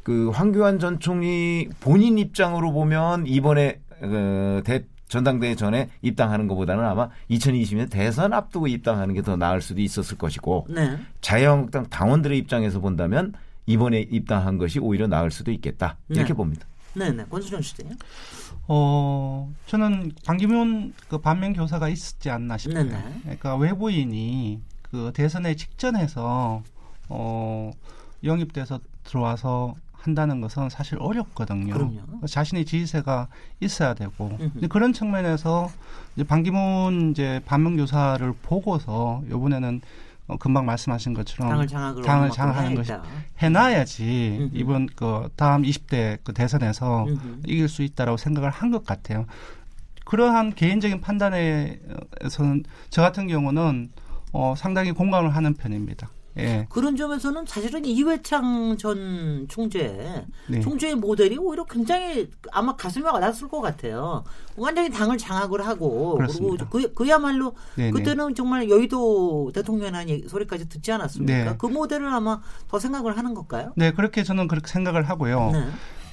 [0.10, 7.10] 그 황교안 전 총리 본인 입장으로 보면 이번에 어, 대 전당대회 전에 입당하는 것보다는 아마
[7.30, 10.98] 2020년 대선 앞두고 입당하는 게 더 나을 수도 있었을 것이고 네.
[11.22, 13.34] 자유한국당 당원들의 입장에서 본다면
[13.67, 16.34] 이번에 입당한 것이 오히려 나을 수도 있겠다 이렇게 네.
[16.34, 16.65] 봅니다.
[16.95, 17.26] 네네.
[17.26, 17.91] 권수정 씨도요?
[18.67, 22.84] 어, 저는 반기문 그 반면 교사가 있었지 않나 싶어요.
[22.84, 23.19] 네네.
[23.22, 26.63] 그러니까 외부인이 그 대선에 직전해서
[27.10, 27.72] 어,
[28.24, 31.74] 영입돼서 들어와서 한다는 것은 사실 어렵거든요.
[31.74, 32.26] 그럼요.
[32.28, 33.28] 자신의 지지세가
[33.60, 34.38] 있어야 되고.
[34.40, 34.68] 음흠.
[34.70, 35.70] 그런 측면에서
[36.16, 39.82] 이제 반기문 이제 반면 교사를 보고서 이번에는
[40.28, 42.94] 어, 금방 말씀하신 것처럼 당을 장악을 당을 장악하는 것이.
[43.40, 44.50] 해놔야지 음흠.
[44.54, 47.42] 이번 그 다음 20대 그 대선에서 음흠.
[47.46, 49.26] 이길 수 있다라고 생각을 한 것 같아요.
[50.06, 53.92] 그러한 개인적인 판단에서는 저 같은 경우는
[54.32, 56.10] 어, 상당히 공감을 하는 편입니다.
[56.43, 56.67] 예.
[56.69, 60.60] 그런 점에서는 사실은 이회창 전 총재, 네.
[60.60, 64.23] 총재의 모델이 오히려 굉장히 아마 가슴에 와닿았을 것 같아요.
[64.56, 66.67] 완전히 당을 장악을 하고 그렇습니다.
[66.69, 67.91] 그리고 그, 그야말로 네네.
[67.91, 71.52] 그때는 정말 여의도 대통령이라는 소리까지 듣지 않았습니까?
[71.52, 71.56] 네.
[71.58, 73.73] 그 모델을 아마 더 생각을 하는 걸까요?
[73.75, 75.52] 네, 그렇게 저는 그렇게 생각을 하고요.
[75.52, 75.65] 네.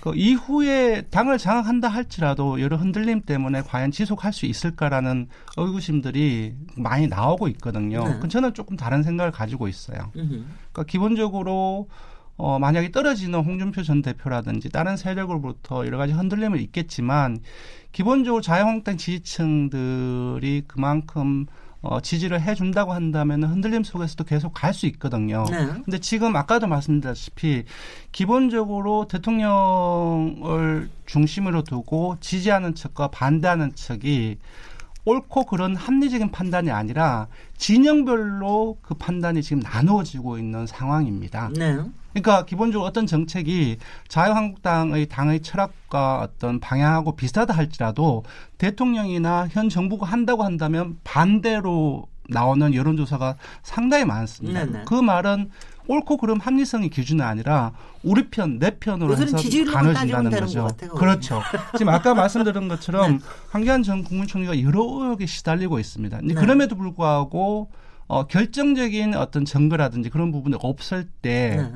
[0.06, 7.48] 그 이후에 당을 장악한다 할지라도 여러 흔들림 때문에 과연 지속할 수 있을까라는 의구심들이 많이 나오고
[7.48, 8.06] 있거든요.
[8.06, 8.18] 네.
[8.20, 10.12] 그 저는 조금 다른 생각을 가지고 있어요.
[10.12, 11.88] 그러니까 기본적으로
[12.36, 17.38] 어, 만약에 떨어지는 홍준표 전 대표라든지 다른 세력으로부터 여러 가지 흔들림은 있겠지만
[17.90, 21.46] 기본적으로 자유한국당 지지층들이 그만큼
[21.90, 25.46] 어, 지지를 해준다고 한다면 흔들림 속에서도 계속 갈 수 있거든요.
[25.50, 25.66] 네.
[25.84, 27.64] 근데 지금 아까도 말씀드렸다시피
[28.12, 34.38] 기본적으로 대통령을 중심으로 두고 지지하는 측과 반대하는 측이
[35.06, 41.50] 옳고 그런 합리적인 판단이 아니라 진영별로 그 판단이 지금 나누어지고 있는 상황입니다.
[41.56, 41.78] 네.
[42.16, 43.76] 그러니까 기본적으로 어떤 정책이
[44.08, 48.24] 자유한국당의 당의 철학과 어떤 방향하고 비슷하다 할지라도
[48.56, 54.64] 대통령이나 현 정부가 한다고 한다면 반대로 나오는 여론조사가 상당히 많습니다.
[54.64, 54.84] 네네.
[54.86, 55.50] 그 말은
[55.88, 59.36] 옳고 그름 합리성이 기준이 아니라 우리 편, 내 편으로 해서
[59.72, 60.62] 가눠진다는 거죠.
[60.62, 60.90] 것 같아요.
[60.94, 61.42] 그렇죠.
[61.76, 63.24] 지금 아까 말씀드린 것처럼 네.
[63.50, 66.20] 황교안 전 국무총리가 여러 의혹에 시달리고 있습니다.
[66.24, 66.34] 네.
[66.34, 67.70] 그럼에도 불구하고
[68.08, 71.72] 어, 결정적인 어떤 증거라든지 그런 부분이 없을 때 네.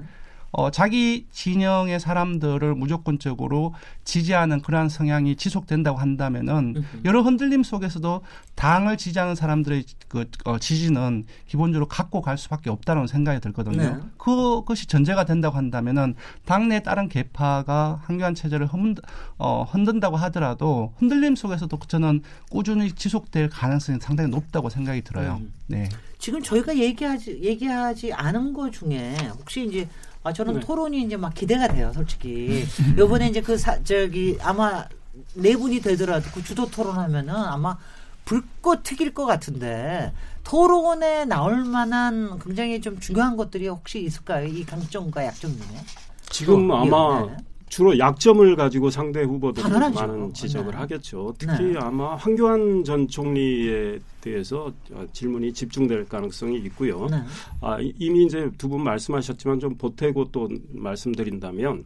[0.53, 6.83] 어, 자기 진영의 사람들을 무조건적으로 지지하는 그러한 성향이 지속된다고 한다면은.
[7.05, 8.23] 여러 흔들림 속에서도
[8.57, 13.77] 당을 지지하는 사람들의 그 어, 지지는 기본적으로 갖고 갈 수밖에 없다는 생각이 들거든요.
[13.77, 13.97] 네.
[14.19, 18.97] 그것이 전제가 된다고 한다면은 당내 다른 계파가 한교안 체제를 흔,
[19.39, 25.39] 어, 흔든다고 하더라도 흔들림 속에서도 저는 꾸준히 지속될 가능성이 상당히 높다고 생각이 들어요.
[25.41, 25.53] 음.
[25.69, 25.89] 네.
[26.19, 29.89] 지금 저희가 얘기하지 얘기하지 않은 것 중에 혹시 이제
[30.23, 30.61] 아 저는 네.
[30.61, 32.65] 토론이 이제 막 기대가 돼요, 솔직히.
[32.99, 34.87] 요번에 이제 그 사, 저기 아마
[35.35, 37.79] 네 분이 되더라도 그 주도 토론하면은 아마
[38.25, 40.13] 불꽃 튀길 것 같은데
[40.45, 44.47] 토론에 나올 만한 굉장히 좀 중요한 것들이 혹시 있을까요?
[44.47, 45.81] 이 강점과 약점 중에.
[46.29, 47.37] 지금 어, 아마 네.
[47.71, 49.95] 주로 약점을 가지고 상대 후보들이 당연하죠.
[50.01, 50.77] 많은 지적을 네.
[50.77, 51.33] 하겠죠.
[51.39, 51.79] 특히 네.
[51.79, 57.07] 아마 황교안 전 총리에 대해서 어, 질문이 집중될 가능성이 있고요.
[57.09, 57.23] 네.
[57.63, 61.85] 아, 이- 이미 이제 두 분 말씀하셨지만 좀 보태고 또 말씀드린다면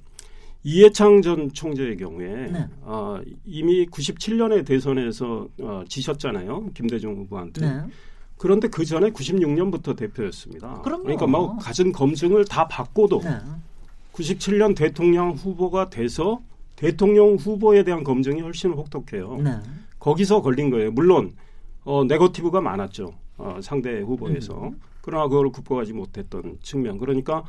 [0.65, 2.67] 이해창 전 총재의 경우에 네.
[2.85, 6.71] 아, 이미 97년에 대선에서 어, 지셨잖아요.
[6.73, 7.61] 김대중 후보한테.
[7.61, 7.83] 네.
[8.39, 10.81] 그런데 그 전에 96년부터 대표였습니다.
[10.81, 11.03] 그럼요.
[11.05, 13.39] 그러니까 뭐 가진 검증을 다 받고도 네.
[14.15, 16.41] 97년 대통령 후보가 돼서
[16.77, 19.37] 대통령 후보에 대한 검증이 훨씬 혹독해요.
[19.43, 19.59] 네.
[19.99, 20.91] 거기서 걸린 거예요.
[20.93, 21.33] 물론
[21.85, 23.15] 어, 네거티브가 많았죠.
[23.37, 24.69] 어, 상대 후보에서.
[24.69, 24.81] 음.
[25.01, 26.99] 그러나 그걸 극복하지 못했던 측면.
[26.99, 27.45] 그러니까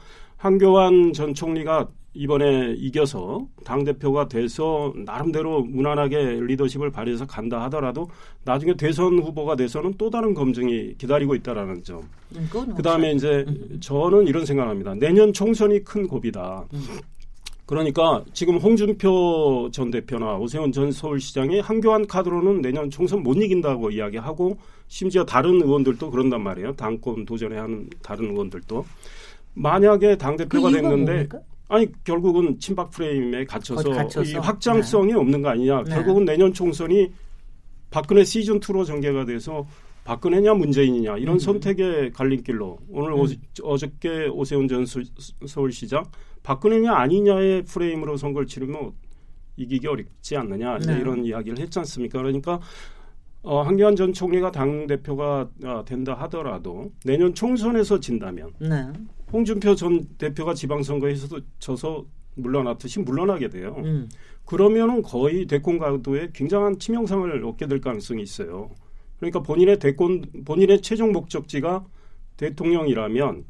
[0.46, 8.08] 한교안 전 총리가 이번에 이겨서 당 대표가 돼서 나름대로 무난하게 리더십을 발휘해서 간다 하더라도
[8.44, 12.04] 나중에 대선 후보가 돼서는 또 다른 검증이 기다리고 있다라는 점.
[12.36, 13.80] 음, 그건 그 다음에 이제 음.
[13.82, 14.94] 저는 이런 생각합니다.
[14.94, 16.66] 내년 총선이 큰 고비다.
[16.74, 16.80] 음.
[17.66, 24.60] 그러니까 지금 홍준표 전 대표나 오세훈 전 서울시장이 한교안 카드로는 내년 총선 못 이긴다고 이야기하고
[24.88, 26.74] 심지어 다른 의원들도 그런단 말이에요.
[26.74, 28.86] 당권 도전에 하는 다른 의원들도
[29.56, 31.39] 만약에 당그 대표가 됐는데 뭡니까?
[31.68, 34.30] 아니 결국은 친박 프레임에 갇혀서, 갇혀서?
[34.30, 35.84] 이 확장성이 없는 거 아니냐.
[35.84, 35.96] 네.
[35.96, 37.12] 결국은 내년 총선이
[37.89, 39.65] 박근혜 시즌 2로 전개가 돼서
[40.04, 41.39] 박근혜냐 문재인이냐 이런 음.
[41.39, 43.20] 선택의 갈림길로 오늘 음.
[43.20, 43.26] 오,
[43.63, 45.02] 어저께 오세훈 전 수-
[45.48, 46.04] 서울시장
[46.44, 48.91] 박근혜냐 아니냐의 프레임으로 선거를 치르면
[49.58, 51.00] 이기기 어렵지 않느냐 네.
[51.00, 52.20] 이런 이야기를 했지 않습니까?
[52.20, 52.60] 그러니까
[53.41, 58.86] 어, 한교안 전 총리가 당 대표가 아, 된다 하더라도 내년 총선에서 진다면 네.
[59.32, 63.76] 홍준표 전 대표가 지방선거에서도 져서 물러났듯이 물러나게 돼요.
[63.80, 64.10] 음.
[64.46, 68.70] 그러면은 거의 대권 가도에 굉장한 치명상을 얻게 될 가능성이 있어요.
[69.18, 71.86] 그러니까 본인의 대권 본인의 최종 목적지가
[72.38, 73.46] 대통령이라면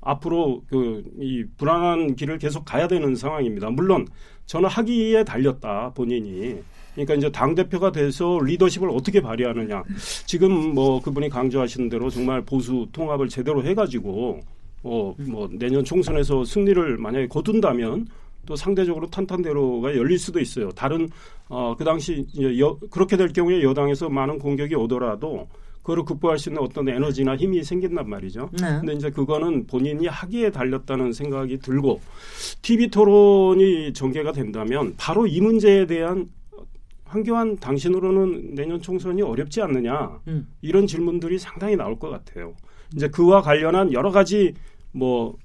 [0.00, 3.70] 앞으로 그 이 불안한 길을 계속 가야 되는 상황입니다.
[3.70, 4.06] 물론
[4.46, 6.56] 저는 학위에 달렸다 본인이.
[6.92, 9.82] 그러니까 이제 당 대표가 돼서 리더십을 어떻게 발휘하느냐.
[10.26, 14.40] 지금 뭐 그분이 강조하시는 대로 정말 보수 통합을 제대로 해가지고
[14.84, 18.06] 어뭐 내년 총선에서 승리를 만약에 거둔다면
[18.46, 20.70] 또 상대적으로 탄탄대로가 열릴 수도 있어요.
[20.72, 21.08] 다른
[21.48, 25.48] 어 그 당시 이제 여, 그렇게 될 경우에 여당에서 많은 공격이 오더라도
[25.82, 28.48] 그거를 극복할 수 있는 어떤 에너지나 힘이 생긴단 말이죠.
[28.52, 28.78] 네.
[28.80, 32.00] 근데 이제 그거는 본인이 하기에 달렸다는 생각이 들고
[32.62, 36.28] TV 토론이 전개가 된다면 바로 이 문제에 대한
[37.04, 40.48] 황교안 당신으로는 내년 총선이 어렵지 않느냐 음.
[40.62, 42.54] 이런 질문들이 상당히 나올 것 같아요.
[42.94, 44.54] 이제 그와 관련한 여러 가지
[44.94, 45.36] 뭐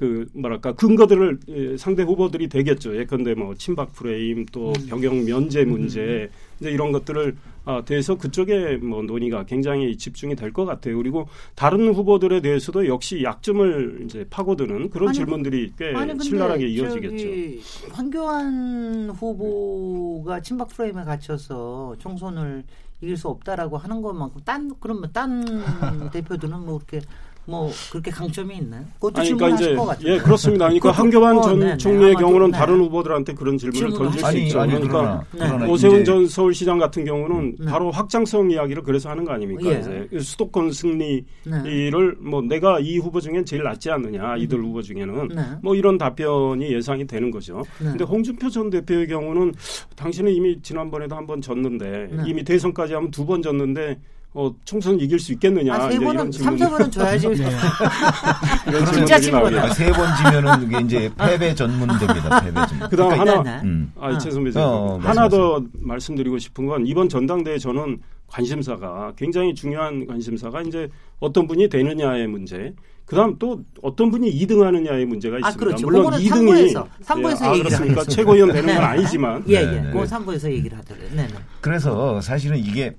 [0.00, 2.96] 그 뭐랄까 근거들을 예, 상대 후보들이 되겠죠.
[2.96, 4.86] 예컨대 뭐 친박 프레임 또 음.
[4.88, 7.36] 병역 면제 문제 이제 이런 것들을
[7.66, 10.96] 아, 대해서 그쪽에 뭐 논의가 굉장히 집중이 될 것 같아요.
[10.96, 17.92] 그리고 다른 후보들에 대해서도 역시 약점을 이제 파고드는 그런 아니, 질문들이 꽤 아니, 신랄하게 이어지겠죠.
[17.92, 22.64] 황교안 후보가 친박 프레임에 갇혀서 총선을
[23.02, 25.44] 이길 수 없다라고 하는 것만큼 딴 그러면 딴
[26.10, 27.06] 대표들은 뭐 그렇게
[27.46, 28.84] 뭐 그렇게 강점이 있나요?
[28.94, 30.12] 그것도 아니, 그러니까 질문하실 이제 것 같아요.
[30.14, 30.64] 예 그렇습니다.
[30.68, 31.76] 그러니까 어, 전 네, 네.
[31.78, 32.58] 총리의 경우는 네.
[32.58, 34.60] 다른 후보들한테 그런 질문을 질문을 던질 수 아니 있죠.
[34.60, 35.56] 아니 그러니까 그러나, 네.
[35.58, 37.66] 그러나 오세훈 전 서울시장 같은 경우는 네.
[37.66, 39.62] 바로 확장성 이야기를 그래서 하는 거 아닙니까?
[39.64, 39.80] 예.
[39.80, 41.90] 이제 수도권 승리를 네.
[42.20, 45.42] 뭐 내가 이 후보 중엔 제일 낫지 않느냐 이들 후보 중에는 네.
[45.62, 47.62] 뭐 이런 답변이 예상이 되는 거죠.
[47.80, 47.86] 네.
[47.86, 49.54] 근데 홍준표 전 대표의 경우는
[49.96, 52.22] 당신은 이미 지난번에도 한 번 졌는데 네.
[52.26, 53.98] 이미 대선까지 하면 두 번 졌는데
[54.32, 57.26] 어, 총선 이길 수 있겠느냐 아, 세 번은 이런 삼, 질문이 세 번은 줘야지.
[58.68, 59.50] 이런 진짜 친구다.
[59.50, 59.74] 나오겠죠.
[59.74, 62.40] 세번 지면은 그게 이제 패배 전문됩니다.
[62.40, 62.88] 패배 전문.
[62.90, 63.60] 그다음 그러니까 하나 네, 네.
[63.64, 63.92] 음.
[63.98, 65.28] 아, 최 선배 어, 어, 하나.
[65.28, 70.88] 더 말씀드리고 싶은 건 이번 전당대회 저는 관심사가 굉장히 중요한 관심사가 이제
[71.18, 72.72] 어떤 분이 되느냐의 문제.
[73.06, 75.58] 그다음 또 어떤 분이 2등하느냐의 문제가 아, 있습니다.
[75.58, 75.86] 그렇죠.
[75.86, 78.04] 물론 그거는 2등이 삼부에서, 삼부에서 예, 아, 얘기를 그렇습니까?
[78.04, 78.80] 최고위원 되는 건 네.
[78.80, 79.80] 아니지만 예, 네, 예.
[79.80, 79.90] 네.
[79.92, 81.10] 그 3부에서 얘기를 하더라고요.
[81.16, 81.34] 네, 네.
[81.60, 82.94] 그래서 사실은 이게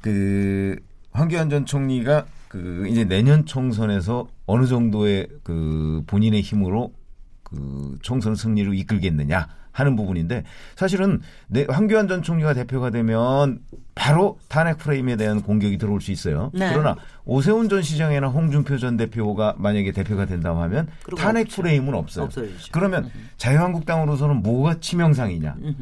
[0.00, 0.76] 그
[1.12, 6.92] 황교안 전 총리가 그 이제 내년 총선에서 어느 정도의 그 본인의 힘으로
[7.42, 13.60] 그 총선 승리를 이끌겠느냐 하는 부분인데 사실은 내 황교안 전 총리가 대표가 되면
[13.94, 16.50] 바로 탄핵 프레임에 대한 공격이 들어올 수 있어요.
[16.52, 16.70] 네.
[16.72, 21.62] 그러나 오세훈 전 시장이나 홍준표 전 대표가 만약에 대표가 된다고 하면 탄핵 없죠.
[21.62, 22.24] 프레임은 없어요.
[22.24, 22.72] 없어지죠.
[22.72, 25.56] 그러면 자유한국당으로서는 뭐가 치명상이냐?
[25.62, 25.76] 음흠.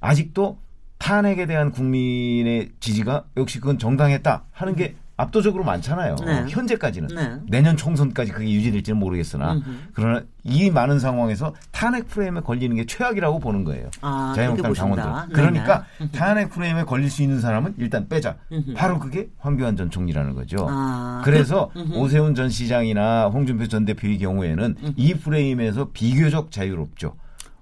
[0.00, 0.58] 아직도
[0.98, 6.16] 탄핵에 대한 국민의 지지가 역시 그건 정당했다 하는 게 압도적으로 많잖아요.
[6.24, 6.44] 네.
[6.48, 7.08] 현재까지는.
[7.14, 7.36] 네.
[7.46, 9.70] 내년 총선까지 그게 유지될지는 모르겠으나 음흠.
[9.92, 13.90] 그러나 이 많은 상황에서 탄핵 프레임에 걸리는 게 최악이라고 보는 거예요.
[14.00, 14.72] 아, 자유한국당.
[14.72, 15.32] 당원들.
[15.36, 16.10] 그러니까 네네.
[16.10, 18.34] 탄핵 프레임에 걸릴 수 있는 사람은 일단 빼자.
[18.50, 18.74] 음흠.
[18.74, 20.66] 바로 그게 황교안 전 총리라는 거죠.
[20.68, 21.94] 아, 그래서 그- 음흠.
[21.96, 27.14] 오세훈 전 시장이나 홍준표 전 대표의 경우에는 이 프레임에서 비교적 자유롭죠.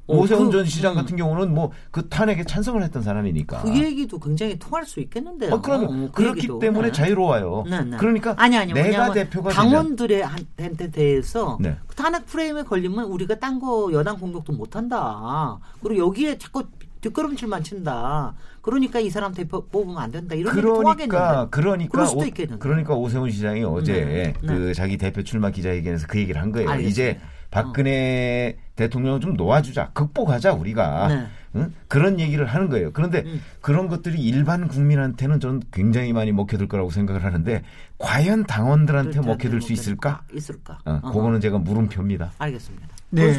[0.08, 0.96] 어, 오세훈 그- 전 시장 음.
[0.96, 3.62] 같은 경우는 뭐 그 탄핵에 찬성을 했던 사람이니까.
[3.62, 5.52] 그 얘기도 굉장히 통할 수 있겠는데요.
[5.52, 6.58] 어, 어, 그 그렇기 얘기도.
[6.58, 6.92] 때문에 네.
[6.92, 7.64] 자유로워요.
[7.68, 7.96] 네, 네.
[7.98, 11.76] 그러니까 아니 아니 내가 대표가 되면 당원들의 한테 대해서 네.
[11.96, 15.58] 탄핵 프레임에 걸리면 우리가 딴 거 여당 공격도 못 한다.
[15.82, 16.64] 그리고 여기에 자꾸
[17.02, 18.34] 뒷걸음질만 친다.
[18.60, 20.34] 그러니까 이 사람 대표 뽑으면 안 된다.
[20.34, 21.48] 이런 그러니까.
[21.50, 22.20] 그러니까 오.
[22.58, 24.46] 그러니까 오세훈 시장이 어제 네, 네.
[24.46, 26.70] 그 자기 대표 출마 기자회견에서 그 얘기를 한 거예요.
[26.70, 26.90] 알겠습니다.
[26.90, 27.20] 이제
[27.52, 31.26] 박근혜 대통령을 좀 놓아주자, 극복하자 우리가 네.
[31.54, 31.74] 응?
[31.86, 32.92] 그런 얘기를 하는 거예요.
[32.92, 33.42] 그런데 음.
[33.60, 37.62] 그런 것들이 일반 국민한테는 저는 굉장히 많이 먹혀들 거라고 생각을 하는데
[37.98, 40.22] 과연 당원들한테 먹혀들 수 있을까?
[40.32, 40.78] 있을까?
[40.86, 41.12] 어, 어허.
[41.12, 42.32] 그거는 제가 물음표입니다.
[42.38, 42.88] 알겠습니다.
[43.10, 43.38] 네.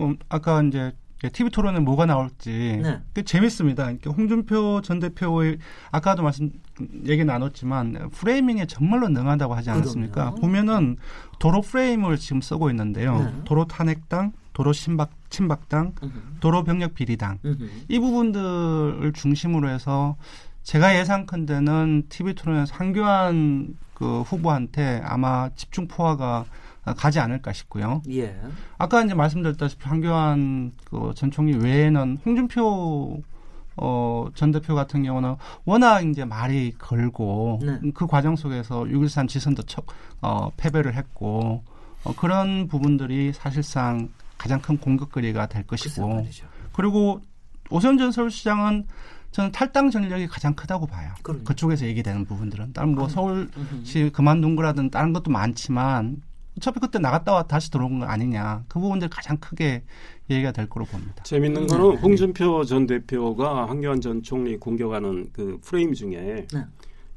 [0.00, 0.92] 음, 아까 이제
[1.32, 3.00] TV 토론에 뭐가 나올지 네.
[3.12, 3.82] 그 재밌습니다.
[3.84, 5.58] 그러니까 홍준표 전 대표의
[5.90, 6.50] 아까도 말씀
[7.06, 10.14] 얘기 나눴지만 프레이밍에 정말로 능하다고 하지 않았습니까?
[10.32, 10.36] 그럼요.
[10.40, 10.96] 보면은
[11.38, 13.18] 도로 프레임을 지금 쓰고 있는데요.
[13.18, 13.32] 네.
[13.44, 15.92] 도로 탄핵당, 도로 친박 친박당.
[16.40, 17.38] 도로 병력 비리당.
[17.88, 20.16] 이 부분들을 중심으로 해서
[20.62, 26.44] 제가 예상컨대는 TV 토론에서 한교안 그 후보한테 아마 집중 포화가
[26.96, 28.02] 가지 않을까 싶고요.
[28.10, 28.38] 예.
[28.78, 33.22] 아까 이제 말씀드렸다시피 한교안 그 전 총리 외에는 홍준표
[33.80, 37.80] 어, 전 대표 같은 경우는 워낙 이제 말이 걸고 네.
[37.94, 39.86] 그 과정 속에서 6.13 지선도 척,
[40.20, 41.62] 어, 패배를 했고
[42.04, 46.26] 어, 그런 부분들이 사실상 가장 큰 공격거리가 될 것이고.
[46.72, 47.20] 그리고
[47.70, 48.86] 오세훈 전 서울시장은
[49.30, 51.12] 저는 탈당 전력이 가장 크다고 봐요.
[51.22, 51.44] 그럼요.
[51.44, 53.08] 그쪽에서 얘기되는 부분들은 다른 뭐.
[53.08, 56.22] 서울시 그만둔 거라든 다른 것도 많지만
[56.56, 59.84] 어차피 그때 나갔다 와 다시 들어온 거 아니냐 그 부분들 가장 크게
[60.30, 61.22] 얘기가 될 거로 봅니다.
[61.24, 62.00] 재밌는 네, 거는 네.
[62.00, 66.64] 홍준표 전 대표가 황교안 전 총리 공격하는 그 프레임 중에 네.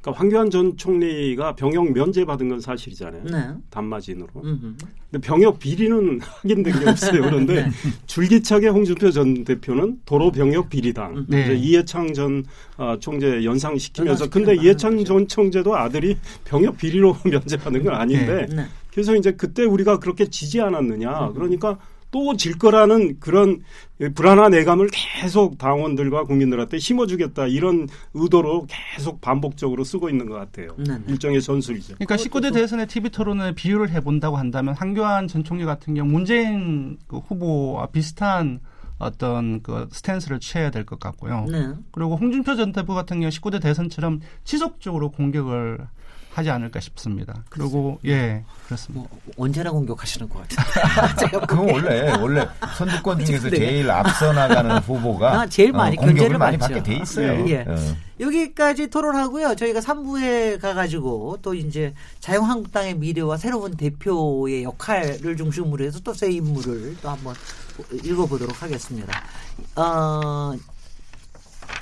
[0.02, 3.22] 그러니까 황교안 전 총리가 병역 면제 받은 건 사실이잖아요.
[3.24, 3.54] 네.
[3.70, 4.28] 단마진으로.
[4.42, 4.74] 음흠.
[5.10, 7.22] 근데 병역 비리는 확인된 게 없어요.
[7.22, 7.70] 그런데
[8.06, 11.26] 줄기차게 홍준표 전 대표는 도로 병역 비리당.
[11.28, 11.42] 네.
[11.42, 12.44] 이제 이해창 전
[12.76, 17.94] 어, 총재 연상시키면서 근데 거 이해창 하는 전 총재도 아들이 병역 비리로 면제 받은 건
[17.94, 18.66] 아닌데 네.
[18.90, 21.30] 그래서 이제 그때 우리가 그렇게 지지 않았느냐.
[21.34, 21.78] 그러니까
[22.12, 23.62] 또 질 거라는 그런
[24.14, 30.74] 불안한 예감을 계속 당원들과 국민들한테 심어주겠다 이런 의도로 계속 반복적으로 쓰고 있는 것 같아요.
[30.76, 31.04] 네, 네.
[31.08, 31.94] 일종의 전술이죠.
[31.94, 37.18] 그러니까 19대 대선의 TV 토론에 비유를 해본다고 한다면 한교안 전 총리 같은 경우 문재인 그
[37.18, 38.60] 후보와 비슷한
[38.98, 41.46] 어떤 그 스탠스를 취해야 될 것 같고요.
[41.50, 41.72] 네.
[41.90, 45.78] 그리고 홍준표 전 대표 같은 경우 19대 대선처럼 지속적으로 공격을
[46.34, 47.44] 하지 않을까 싶습니다.
[47.50, 49.06] 그리고 예 그렇습니다.
[49.10, 51.14] 뭐 언제나 공격하시는 것 같아요.
[51.20, 53.56] 제가 그건 원래 원래 선두권 중에서 네.
[53.58, 56.74] 제일 앞서 나가는 후보가 아, 제일 많이 공격을 견제를 많이 받죠.
[56.76, 57.48] 받게 돼 있어요.
[57.48, 57.64] 예.
[57.68, 57.76] 어.
[58.20, 59.56] 여기까지 토론하고요.
[59.56, 66.96] 저희가 3부에 가가지고 또 이제 자유한국당의 미래와 새로운 대표의 역할을 중심으로 해서 또 새 인물을
[67.02, 67.34] 또 한번
[68.04, 69.22] 읽어보도록 하겠습니다.
[69.76, 70.52] 어,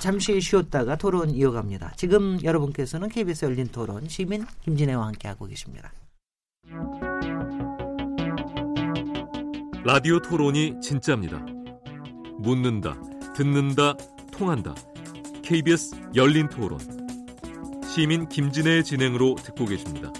[0.01, 1.93] 잠시 쉬었다가 토론 이어갑니다.
[1.95, 5.93] 지금 여러분께서는 KBS 열린 토론 시민 김진애와 함께하고 계십니다.
[9.85, 11.45] 라디오 토론이 진짜입니다.
[12.39, 12.99] 묻는다,
[13.35, 13.93] 듣는다,
[14.31, 14.73] 통한다.
[15.43, 16.79] KBS 열린 토론.
[17.85, 20.11] 시민 김진애의 진행으로 듣고 계십니다.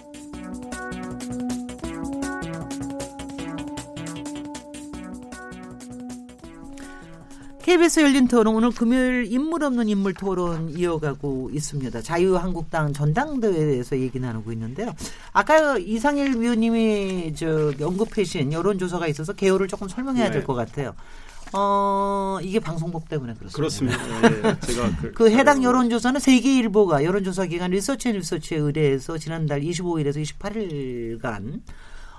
[7.71, 12.01] KBS 열린 토론 오늘 금요일 인물 없는 인물 토론 이어가고 있습니다.
[12.01, 14.93] 자유한국당 전당대회에서 얘기 나누고 있는데요.
[15.31, 20.31] 아까 이상일 위원님이 저 언급하신 여론조사가 있어서 개요를 조금 설명해야 네.
[20.31, 20.95] 될것 같아요.
[21.53, 23.97] 어 이게 방송국 때문에 그렇습니다.
[23.97, 24.49] 그렇습니다.
[24.49, 30.21] 예, 제가 그, 그 해당 여론조사는 세계일보가 여론조사 기관 리서치 앤 리서치에 의뢰해서 지난달 25일에서
[30.21, 31.61] 28일간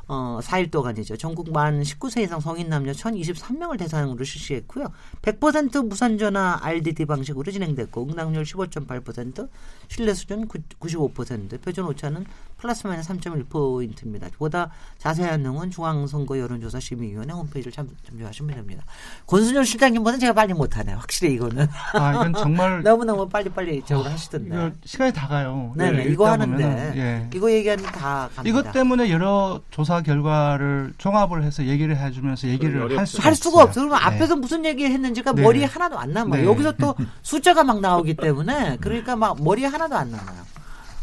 [0.08, 1.16] 어, 4일 동안이죠.
[1.16, 4.86] 전국 만 19세 이상 성인 남녀 1,023명을 대상으로 실시했고요.
[5.22, 9.48] 100% 무선전화 RDD 방식으로 진행됐고 응답률 15.8%,
[9.88, 12.24] 신뢰 수준 95%, 표준 오차는
[12.58, 14.32] 플러스 마이너스 3.1포인트입니다.
[14.34, 18.84] 보다 자세한 내용은 중앙선거 여론조사 심의위원회 홈페이지를 참, 참조하시면 됩니다.
[19.26, 20.96] 권순열 실장님보다 제가 빨리 못하네요.
[20.96, 21.66] 확실히 이거는.
[21.94, 24.54] 아 이건 정말 너무너무 빨리빨리 저걸 하시던데.
[24.54, 25.72] 이거 시간이 다 가요.
[25.76, 26.92] 네네, 예, 이거 하는데.
[26.96, 27.30] 예.
[27.34, 28.42] 이거 얘기하는 다 갑니다.
[28.44, 33.06] 이것 때문에 여러 조사 결과를 종합을 해서 얘기를 해주면서 얘기를 할.
[33.06, 33.68] 수가 할 수가 없어.
[33.82, 33.88] 없어요.
[33.88, 34.16] 그러면 네.
[34.16, 35.42] 앞에서 무슨 얘기 했는지가 네.
[35.42, 36.40] 머리에 하나도 안 남아요.
[36.40, 36.48] 네.
[36.48, 40.42] 여기서 또 숫자가 막 나오기 때문에 그러니까 막 머리에 하나도 안 남아요.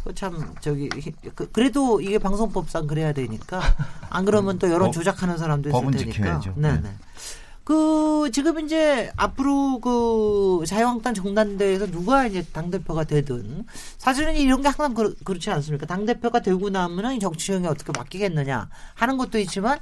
[0.03, 0.89] 그참 저기
[1.35, 3.61] 그- 그래도 이게 방송법상 그래야 되니까
[4.09, 6.11] 안 그러면 또 여론 법- 조작하는 사람도 있을 법은 테니까.
[6.13, 6.53] 지켜야죠.
[6.55, 6.89] 네 네.
[7.69, 7.75] 네.
[7.75, 13.65] 그 지금 이제 앞으로 그 자유한국당 정당대회에서 누가 이제 당 대표가 되든
[13.97, 15.85] 사실은 이런 게 항상 그렇, 그렇지 않습니까?
[15.85, 19.77] 당 대표가 되고 나면은 이 정치 지형이 어떻게 바뀌겠느냐 하는 것도 있지만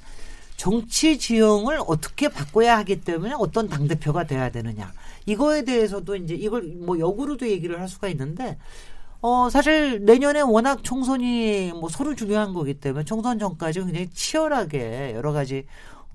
[0.58, 4.91] 정치 지형을 어떻게 바꿔야 하기 때문에 어떤 당 대표가 돼야 되느냐
[5.26, 8.58] 이거에 대해서도 이제 이걸 뭐 역으로도 얘기를 할 수가 있는데
[9.21, 15.32] 어 사실 내년에 워낙 총선이 뭐 서로 중요한 거기 때문에 총선 전까지 굉장히 치열하게 여러
[15.32, 15.65] 가지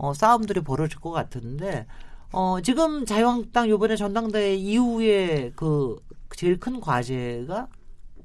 [0.03, 1.87] 어 싸움들이 벌어질 것 같은데
[2.33, 5.97] 어 지금 자유한국당 요번에 전당대회 이후에 그
[6.37, 7.69] 제일 큰 과제가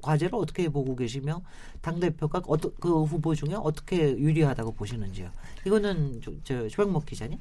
[0.02, 1.42] 과제를 어떻게 보고 계시며
[1.82, 5.30] 당 대표가 어떤 그 후보 중에 어떻게 유리하다고 보시는지요?
[5.66, 7.38] 이거는 저, 저 최백목 기자님.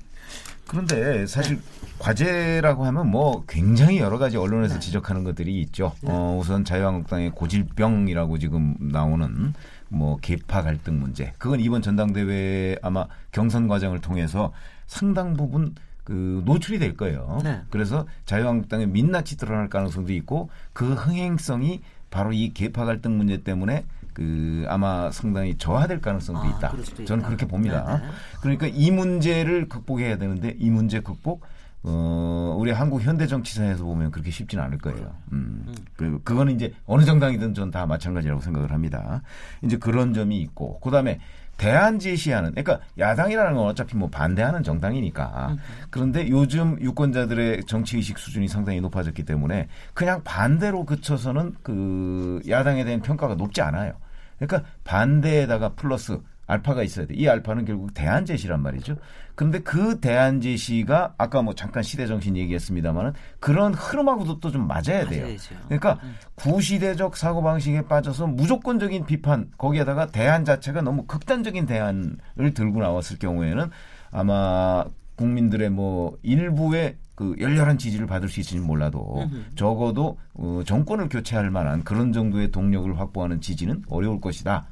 [0.67, 1.61] 그런데 사실
[1.99, 4.81] 과제라고 하면 뭐 굉장히 여러 가지 언론에서 네.
[4.81, 5.93] 지적하는 것들이 있죠.
[6.03, 9.55] 어, 우선 자유한국당의 고질병이라고 지금 나오는
[9.89, 11.33] 뭐 계파 갈등 문제.
[11.39, 14.53] 그건 이번 전당대회 아마 경선 과정을 통해서
[14.87, 17.41] 상당 부분 그 노출이 될 거예요.
[17.43, 17.63] 네.
[17.71, 24.65] 그래서 자유한국당의 민낯이 드러날 가능성도 있고 그 흥행성이 바로 이 계파 갈등 문제 때문에 그
[24.69, 26.71] 아마 상당히 저하될 가능성도 아, 있다.
[27.05, 27.27] 저는 있다.
[27.27, 27.99] 그렇게 봅니다.
[27.99, 28.13] 네, 네.
[28.41, 31.43] 그러니까 이 문제를 극복해야 되는데 이 문제 극복
[31.83, 35.15] 어 우리 한국 현대 정치사에서 보면 그렇게 쉽지는 않을 거예요.
[35.33, 35.67] 음.
[35.97, 39.23] 그리고 그거는 이제 어느 정당이든 전 다 마찬가지라고 생각을 합니다.
[39.63, 41.21] 이제 그런 점이 있고 그 다음에
[41.59, 45.57] 대안 제시하는 그러니까 야당이라는 건 어차피 뭐 반대하는 정당이니까
[45.91, 53.01] 그런데 요즘 유권자들의 정치 의식 수준이 상당히 높아졌기 때문에 그냥 반대로 그쳐서는 그 야당에 대한
[53.01, 53.95] 평가가 높지 않아요.
[54.39, 57.15] 그러니까 반대에다가 플러스 알파가 있어야 돼.
[57.15, 58.97] 이 알파는 결국 대안 제시란 말이죠.
[59.35, 65.07] 그런데 그 대안 제시가 아까 뭐 잠깐 시대 정신 얘기했습니다만은 그런 흐름하고도 또 좀 맞아야
[65.09, 65.25] 돼요.
[65.25, 65.55] 맞아야죠.
[65.67, 65.99] 그러니까
[66.37, 73.71] 구시대적 사고 방식에 빠져서 무조건적인 비판 거기에다가 대안 자체가 너무 극단적인 대안을 들고 나왔을 경우에는
[74.13, 74.85] 아마
[75.17, 81.83] 국민들의 뭐 일부의 그 열렬한 지지를 받을 수 있을지 몰라도 적어도 어, 정권을 교체할 만한
[81.83, 84.67] 그런 정도의 동력을 확보하는 지지는 어려울 것이다.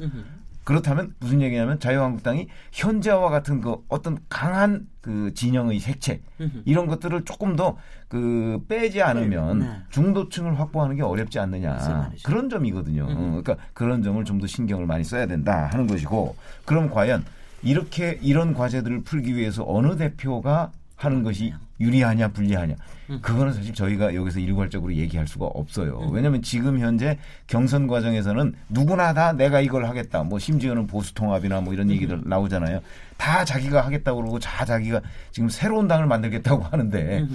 [0.64, 6.20] 그렇다면 무슨 얘기냐면 자유한국당이 현재와 같은 그 어떤 강한 그 진영의 색채
[6.64, 7.76] 이런 것들을 조금 더
[8.14, 9.76] 그 빼지 않으면 네.
[9.90, 11.78] 중도층을 확보하는 게 어렵지 않느냐?
[12.22, 13.06] 그런 점이거든요.
[13.10, 17.24] 어, 그러니까 그런 점을 좀 더 신경을 많이 써야 된다 하는 것이고 그럼 과연
[17.64, 22.74] 이렇게 이런 과제들을 풀기 위해서 어느 대표가 하는 것이 유리하냐 불리하냐
[23.20, 25.98] 그거는 사실 저희가 여기서 일괄적으로 얘기할 수가 없어요.
[26.12, 30.22] 왜냐하면 지금 현재 경선 과정에서는 누구나 다 내가 이걸 하겠다.
[30.22, 32.80] 뭐 심지어는 보수 통합이나 뭐 이런 얘기들 나오잖아요.
[33.16, 35.00] 다 자기가 하겠다고 그러고 다 자기가
[35.32, 37.26] 지금 새로운 당을 만들겠다고 하는데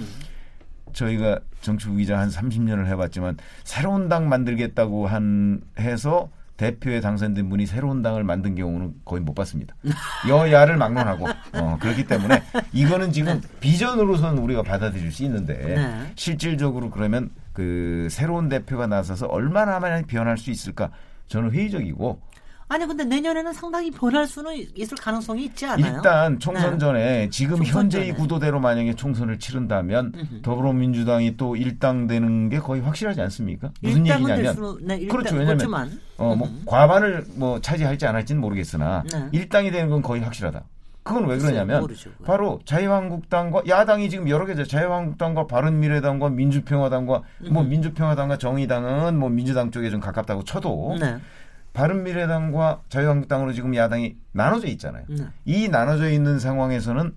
[0.92, 6.30] 저희가 정치부 기자 한 30년을 해봤지만 새로운 당 만들겠다고 한 해서
[6.60, 9.74] 대표에 당선된 분이 새로운 당을 만든 경우는 거의 못 봤습니다.
[10.28, 12.42] 여야를 막론하고 어, 그렇기 때문에
[12.74, 16.12] 이거는 지금 비전으로서는 우리가 받아들일 수 있는데 네.
[16.16, 20.90] 실질적으로 그러면 그 새로운 대표가 나서서 얼마나 많이 변할 수 있을까
[21.28, 22.20] 저는 회의적이고
[22.70, 25.96] 아니 근데 내년에는 상당히 변할 수는 있을 가능성이 있지 않아요?
[25.96, 26.78] 일단 총선 네.
[26.78, 28.18] 전에 지금 총선 현재의 전에.
[28.18, 30.12] 구도대로 만약에 총선을 치른다면
[30.42, 33.72] 더불어민주당이 또 일당되는 게 거의 확실하지 않습니까?
[33.82, 35.34] 무슨 얘기냐면 수는 네, 일당, 그렇죠.
[35.34, 39.28] 왜냐면 그렇지만 어, 뭐 과반을 뭐 차지할지 안 할지는 모르겠으나 네.
[39.32, 40.62] 일당이 되는 건 거의 확실하다.
[41.02, 42.10] 그건 왜 그러냐면 모르죠.
[42.24, 44.64] 바로 자유한국당과 야당이 지금 여러 개죠.
[44.64, 51.16] 자유한국당과 바른미래당과 민주평화당과 뭐 민주평화당과 정의당은 뭐 민주당 쪽에 좀 가깝다고 쳐도 네.
[51.72, 55.04] 바른미래당과 자유한국당으로 지금 야당이 나눠져 있잖아요.
[55.08, 55.24] 네.
[55.44, 57.14] 이 나눠져 있는 상황에서는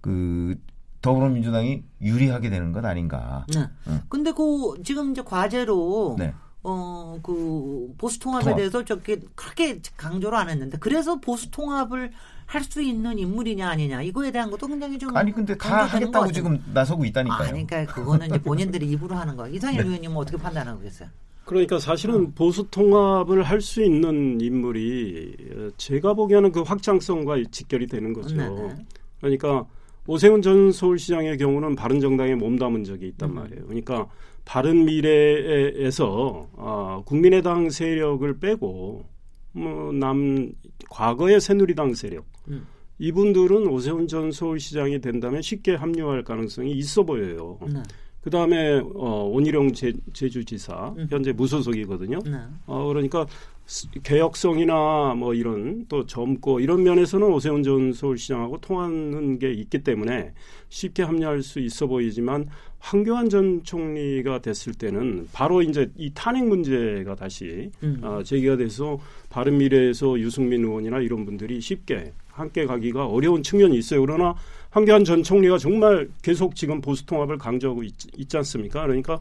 [0.00, 0.56] 그
[1.02, 3.46] 더불어민주당이 유리하게 되는 것 아닌가.
[3.54, 3.66] 네.
[3.88, 4.00] 응.
[4.08, 6.34] 근데 그 지금 이제 과제로 네.
[6.62, 8.56] 어그 보수 통합에 통합.
[8.56, 12.10] 대해서 저게 그렇게 강조를 안 했는데 그래서 보수 통합을
[12.46, 16.30] 할 수 있는 인물이냐 아니냐 이거에 대한 것도 굉장히 좀 아니 근데 다 하겠다고.
[16.32, 17.40] 지금 나서고 있다니까요.
[17.42, 19.48] 아, 그러니까 그거는 이제 본인들이 입으로 하는 거.
[19.48, 19.86] 이상일 네.
[19.86, 21.08] 의원님은 어떻게 판단하고 계세요?
[21.46, 28.12] 그러니까 사실은 보수 통합을 할 수 있는 인물이 어, 제가 보기에는 그 확장성과 직결이 되는
[28.12, 28.36] 거죠.
[28.36, 28.74] 네네.
[29.20, 29.64] 그러니까
[30.06, 33.34] 오세훈 전 서울시장의 경우는 바른정당에 몸담은 적이 있단 음.
[33.36, 33.64] 말이에요.
[33.64, 34.08] 그러니까
[34.44, 39.04] 바른 미래에서 아, 국민의당 세력을 빼고
[39.52, 40.52] 뭐 남
[40.90, 42.66] 과거의 새누리당 세력 음.
[42.98, 47.58] 이분들은 오세훈 전 서울시장이 된다면 쉽게 합류할 가능성이 있어 보여요.
[47.72, 47.82] 네.
[48.26, 51.06] 그 다음에 어, 온희룡 제, 제주지사 음.
[51.08, 52.18] 현재 무소속이거든요.
[52.24, 52.38] 네.
[52.66, 53.24] 어, 그러니까
[53.66, 60.32] 스- 개혁성이나 뭐 이런 또 젊고 이런 면에서는 오세훈 전 서울시장하고 통하는 게 있기 때문에
[60.70, 62.48] 쉽게 합류할 수 있어 보이지만
[62.80, 68.00] 황교안 전 총리가 됐을 때는 바로 이제 이 탄핵 문제가 다시 음.
[68.02, 68.98] 아, 제기가 돼서
[69.30, 74.00] 바른미래에서 유승민 의원이나 이런 분들이 쉽게 함께 가기가 어려운 측면이 있어요.
[74.00, 74.34] 그러나
[74.76, 77.94] 황교안 전 총리가 정말 계속 지금 보수 통합을 강조하고 있,
[78.28, 78.82] 지 않습니까?
[78.82, 79.18] 그러니까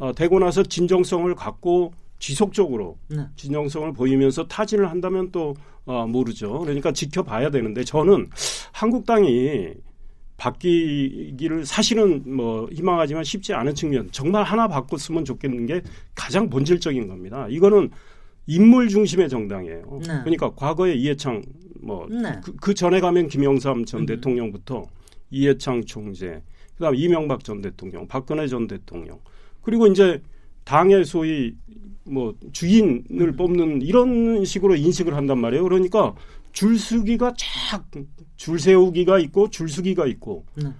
[0.00, 3.24] 어, 되고 나서 진정성을 갖고 지속적으로 네.
[3.36, 5.54] 진정성을 보이면서 타진을 한다면 또
[5.84, 6.58] 어, 모르죠.
[6.58, 8.28] 그러니까 지켜봐야 되는데 저는
[8.72, 9.74] 한국당이
[10.38, 15.82] 바뀌기를 사실은 뭐 희망하지만 쉽지 않은 측면 정말 하나 바꿨으면 좋겠는 게
[16.16, 17.46] 가장 본질적인 겁니다.
[17.48, 17.90] 이거는
[18.46, 20.00] 인물 중심의 정당이에요.
[20.06, 20.20] 네.
[20.24, 21.42] 그러니까 과거에 이해창
[21.80, 22.40] 뭐 네.
[22.42, 24.06] 그, 그 전에 가면 김영삼 전 음.
[24.06, 24.84] 대통령부터
[25.30, 26.42] 이해창 총재,
[26.76, 29.18] 그다음 이명박 전 대통령, 박근혜 전 대통령,
[29.62, 30.22] 그리고 이제
[30.64, 31.54] 당의 소위
[32.04, 33.36] 뭐 주인을 음.
[33.36, 35.62] 뽑는 이런 식으로 인식을 한단 말이에요.
[35.64, 36.14] 그러니까
[36.52, 37.84] 줄서기가 쫙
[38.36, 40.70] 줄 세우기가 있고 줄서기가 있고 네.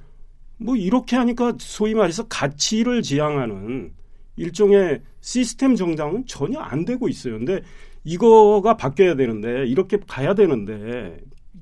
[0.58, 3.92] 뭐 이렇게 하니까 소위 말해서 가치를 지향하는
[4.36, 7.38] 일종의 시스템 정당은 전혀 안 되고 있어요.
[7.38, 7.62] 근데
[8.04, 11.18] 이거가 바뀌어야 되는데 이렇게 가야 되는데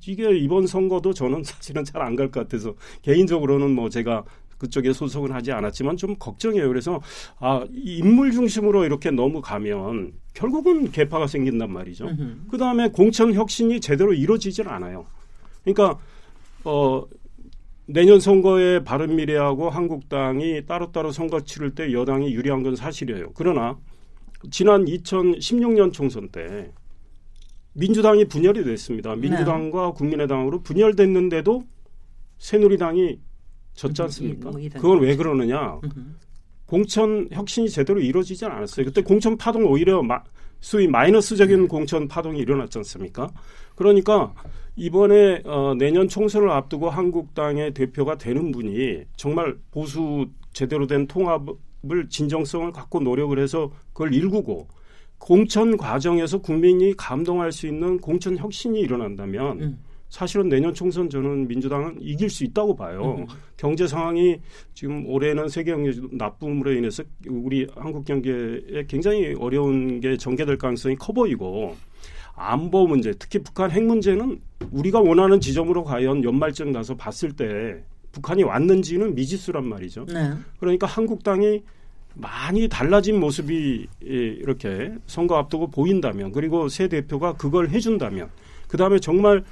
[0.07, 4.25] 이게 이번 선거도 저는 사실은 잘 안 갈 것 같아서 개인적으로는 뭐 제가
[4.59, 6.69] 그쪽에 소속은 하지 않았지만 좀 걱정이에요.
[6.69, 7.01] 그래서
[7.39, 12.07] 아, 이 인물 중심으로 이렇게 너무 가면 결국은 개파가 생긴단 말이죠.
[12.51, 15.07] 그 다음에 공천 혁신이 제대로 이루어지질 않아요.
[15.65, 15.99] 그러니까
[16.65, 17.05] 어
[17.87, 23.33] 내년 선거에 바른미래하고 한국당이 따로따로 선거 치를 때 여당이 유리한 건 사실이에요.
[23.35, 23.79] 그러나
[24.51, 26.71] 지난 2016년 총선 때
[27.75, 29.15] 민주당이 분열이 됐습니다.
[29.17, 31.65] 민주당과 국민의당으로 분열됐는데도
[32.39, 33.19] 새누리당이
[33.75, 34.51] 졌지 음, 않습니까?
[34.51, 35.81] 뭐 이런 그건 왜 그러느냐?
[36.67, 38.87] 공천 혁신이 제대로 이루어지지 않았어요.
[38.87, 40.23] 그때 공천 파동 오히려 마,
[40.61, 43.29] 소위 마이너스적인 공천 파동이 일어났지 않습니까?
[43.75, 44.33] 그러니까
[44.77, 52.73] 이번에 어, 내년 총선을 앞두고 한국당의 대표가 되는 분이 정말 보수 제대로 된 통합을 진정성을
[52.73, 54.69] 갖고 노력을 해서 그걸 일구고
[55.19, 59.79] 공천 과정에서 국민이 감동할 수 있는 공천 혁신이 일어난다면 음.
[60.09, 63.27] 사실은 내년 총선 저는 민주당은 이길 수 있다고 봐요.
[63.57, 64.39] 경제 상황이
[64.73, 71.13] 지금 올해는 세계 경제 나쁨으로 인해서 우리 한국 경제에 굉장히 어려운 게 전개될 가능성이 커
[71.13, 71.75] 보이고
[72.37, 77.83] 안보 문제, 특히 북한 핵 문제는 우리가 원하는 지점으로 과연 연말쯤 가서 봤을 때
[78.13, 80.07] 북한이 왔는지는 미지수란 말이죠.
[80.07, 80.33] 네.
[80.59, 81.63] 그러니까 한국당이
[82.15, 88.31] 많이 달라진 모습이 예, 이렇게 선거 앞두고 보인다면 그리고 새 대표가 그걸 해준다면
[88.69, 89.45] 그 다음에 정말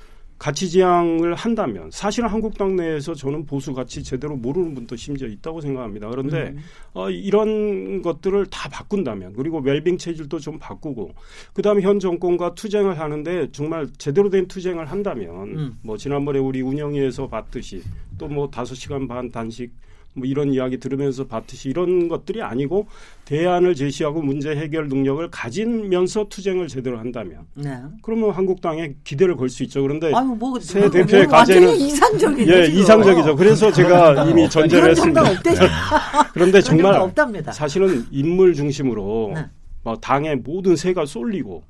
[0.42, 6.08] 가치 지향을 한다면 사실은 한국당 내에서 저는 보수 가치 제대로 모르는 분도 심지어 있다고 생각합니다.
[6.08, 6.58] 그런데 음.
[6.94, 11.14] 어, 이런 것들을 다 바꾼다면 그리고 웰빙 체질도 좀 바꾸고
[11.54, 15.78] 그다음에 현 정권과 투쟁을 하는데 정말 제대로 된 투쟁을 한다면 음.
[15.80, 17.80] 뭐 지난번에 우리 운영위에서 봤듯이
[18.18, 19.70] 또 뭐 다섯 시간 반 단식
[20.14, 22.86] 뭐 이런 이야기 들으면서 봤듯이 이런 것들이 아니고
[23.24, 27.78] 대안을 제시하고 문제 해결 능력을 가지면서 투쟁을 제대로 한다면 네.
[28.02, 29.80] 그러면 한국당에 기대를 걸 수 있죠.
[29.82, 32.52] 그런데 아유 뭐새 뭐, 대표의 뭐 과제는- 이상적이죠.
[32.52, 32.80] 예, 지금.
[32.80, 33.36] 이상적이죠.
[33.36, 35.20] 그래서 제가 이미 전제를 했습니다.
[35.30, 35.50] 없대.
[36.34, 37.52] 그런데 그런 정말.
[37.52, 39.46] 사실은 인물 중심으로 네.
[39.82, 41.62] 뭐 당의 모든 세가 쏠리고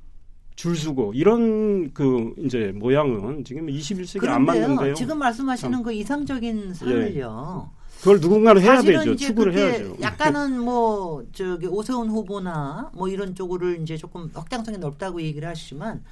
[0.55, 4.45] 줄 서고 이런 그 이제 모양은 지금 21세기 안.
[4.45, 4.93] 맞는데요.
[4.95, 7.69] 지금 말씀하시는 그 이상적인 삶을요.
[8.03, 9.15] 그걸 누군가는 해야 되죠.
[9.15, 9.95] 추구를 해야죠.
[10.01, 16.03] 약간은 뭐 저기 오세훈 후보나 뭐 이런 쪽으로 이제 조금 확장성이 넓다고 얘기를 하시지만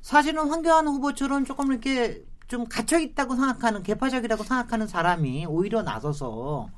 [0.00, 6.68] 사실은 황교안 후보처럼 조금 이렇게 좀 갇혀 있다고 생각하는 개파적이라고 생각하는 사람이 오히려 나서서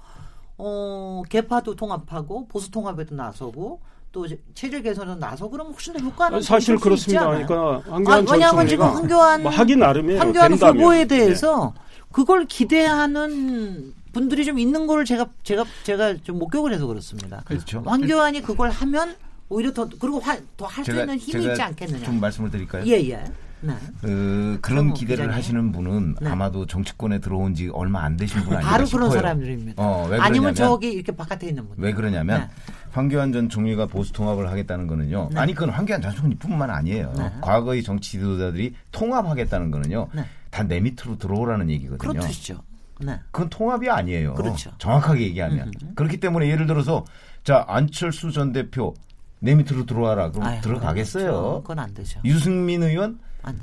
[0.56, 6.76] 어 개파도 통합하고 보수 통합에도 나서고 또 체질 개선에도 나서 그러면 훨씬 더 효과는 사실
[6.76, 7.26] 그렇습니다.
[7.26, 10.18] 그러니까 황교안 전 왜냐하면 지금 황교안 뭐 하기 나름이에요.
[10.18, 10.76] 황교안 된다면.
[10.82, 11.18] 후보에 네.
[11.18, 11.74] 대해서
[12.10, 17.42] 그걸 기대하는 분들이 좀 있는 걸 제가 제가 제가 좀 목격을 해서 그렇습니다.
[17.44, 17.82] 그렇죠.
[17.86, 19.14] 황교안이 그걸 하면
[19.48, 20.20] 오히려 더 그리고
[20.56, 22.04] 더 할 수 있는 힘이 있지 않겠느냐.
[22.04, 22.84] 좀 말씀을 드릴까요?
[22.86, 23.24] 예 예.
[23.64, 23.74] 네.
[24.00, 25.34] 그, 그런 기대를 기자님.
[25.38, 26.28] 하시는 분은 네.
[26.28, 29.02] 아마도 정치권에 들어온 지 얼마 안 되신 분 아닌가 바로 싶어요.
[29.08, 29.80] 그런 사람들입니다.
[29.80, 31.76] 어, 왜 아니면 그러냐면- 저기 이렇게 바깥에 있는 분.
[31.78, 32.48] 왜 그러냐면 네.
[32.90, 35.28] 황교안 전 총리가 보수 통합을 하겠다는 거는요.
[35.32, 35.38] 네.
[35.40, 37.12] 아니 그건 황교안 전 총리뿐만 아니에요.
[37.16, 37.30] 네.
[37.40, 40.08] 과거의 정치 지도자들이 통합하겠다는 거는요.
[40.12, 40.24] 네.
[40.50, 42.20] 다내 밑으로 들어오라는 얘기거든요.
[42.20, 42.62] 뜻이죠.
[43.05, 43.18] 네.
[43.30, 44.34] 그건 통합이 아니에요.
[44.34, 44.70] 그렇죠.
[44.78, 45.72] 정확하게 얘기하면.
[45.82, 45.92] 음.
[45.94, 47.05] 그렇기 때문에 예를 들어서
[47.44, 48.94] 자 안철수 전 대표
[49.40, 50.30] 내 밑으로 들어와라.
[50.30, 51.24] 그럼 아유, 들어가겠어요.
[51.24, 51.62] 그렇죠.
[51.62, 52.20] 그건 안 되죠.
[52.24, 53.18] 유승민 의원.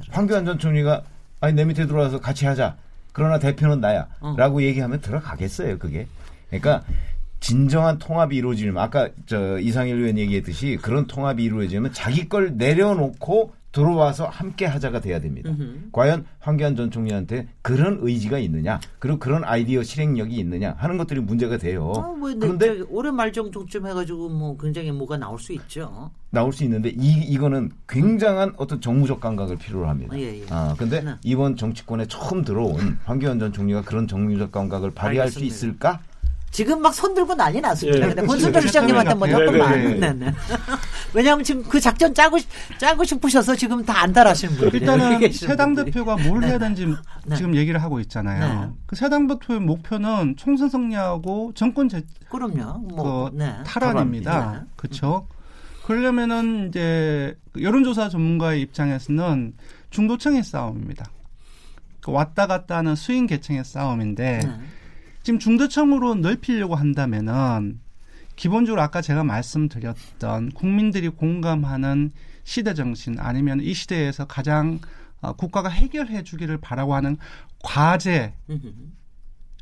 [0.09, 1.03] 황교안 전 총리가
[1.39, 2.75] 아니 내 밑에 들어와서 같이 하자.
[3.13, 4.07] 그러나 대표는 나야.
[4.19, 4.35] 어.
[4.37, 6.07] 라고 얘기하면 들어가겠어요, 그게.
[6.49, 6.83] 그러니까
[7.39, 14.25] 진정한 통합이 이루어지려면 아까 저 이상일 의원 얘기했듯이 그런 통합이 이루어지면 자기 걸 내려놓고 들어와서
[14.25, 15.49] 함께 하자가 돼야 됩니다.
[15.51, 15.89] 음흠.
[15.91, 21.57] 과연 황교안 전 총리한테 그런 의지가 있느냐, 그리고 그런 아이디어 실행력이 있느냐 하는 것들이 문제가
[21.57, 21.91] 돼요.
[21.95, 26.09] 어, 뭐 근데 그런데 올해 말 정도쯤 해가지고 뭐 굉장히 뭐가 나올 수 있죠.
[26.31, 30.17] 나올 수 있는데 이 이거는 굉장한 어떤 정무적 감각을 필요로 합니다.
[30.17, 30.45] 예, 예.
[30.49, 31.15] 아 근데 네.
[31.23, 35.55] 이번 정치권에 처음 들어온 황교안 전 총리가 그런 정무적 감각을 발휘할 수 알겠습니다.
[35.55, 35.99] 있을까?
[36.51, 37.99] 지금 막 손 들고 난리 났습니다.
[37.99, 38.07] 예.
[38.13, 39.71] 근데 권순철 시장님한테 뭐 네, 조금만.
[39.71, 40.33] 네, 네, 네.
[41.13, 46.17] 왜냐하면 지금 그 작전 짜고 싶- 짜고 싶으셔서 지금 다 안달하시는 분들 일단은 새당 대표가
[46.17, 46.87] 뭘 해야 되는지
[47.25, 47.35] 네.
[47.35, 48.61] 지금 얘기를 하고 있잖아요.
[48.61, 48.69] 네.
[48.87, 52.79] 그 새당 대표의 목표는 총선 승리하고 정권 제, 그럼요.
[52.79, 53.53] 뭐 그 네.
[53.65, 54.65] 탈환입니다.
[54.75, 55.27] 그렇죠.
[55.85, 59.53] 그러려면은 이제 그 여론조사 전문가의 입장에서는
[59.89, 61.05] 중도층의 싸움입니다.
[62.01, 64.59] 그 왔다 갔다 하는 수인 계층의 싸움인데 네.
[65.29, 67.79] 지금 중도층으로 넓히려고 한다면은
[68.35, 72.09] 기본적으로 아까 제가 말씀드렸던 국민들이 공감하는
[72.43, 74.79] 시대 정신 아니면 이 시대에서 가장
[75.21, 77.17] 어, 국가가 해결해 주기를 바라고 하는
[77.63, 78.33] 과제.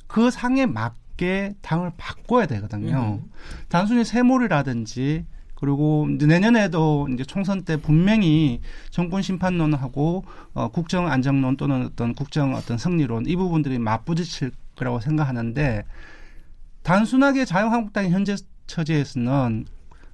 [0.07, 3.19] 그 상에 맞게 당을 바꿔야 되거든요.
[3.21, 3.29] 음.
[3.67, 11.87] 단순히 세몰이라든지 그리고 이제 내년에도 이제 총선 때 분명히 정권 심판론하고 어, 국정 안정론 또는
[11.87, 15.83] 어떤 국정 어떤 승리론 이 부분들이 맞부딪힐 거라고 생각하는데
[16.83, 18.35] 단순하게 자유한국당의 현재
[18.67, 19.65] 처지에서는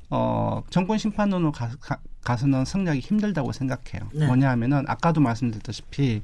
[0.09, 4.09] 어, 정권 심판론으로 가, 가, 가 서는 승리하기 힘들다고 생각해요.
[4.13, 4.25] 네.
[4.25, 6.23] 뭐냐 하면은 아까도 말씀드렸다시피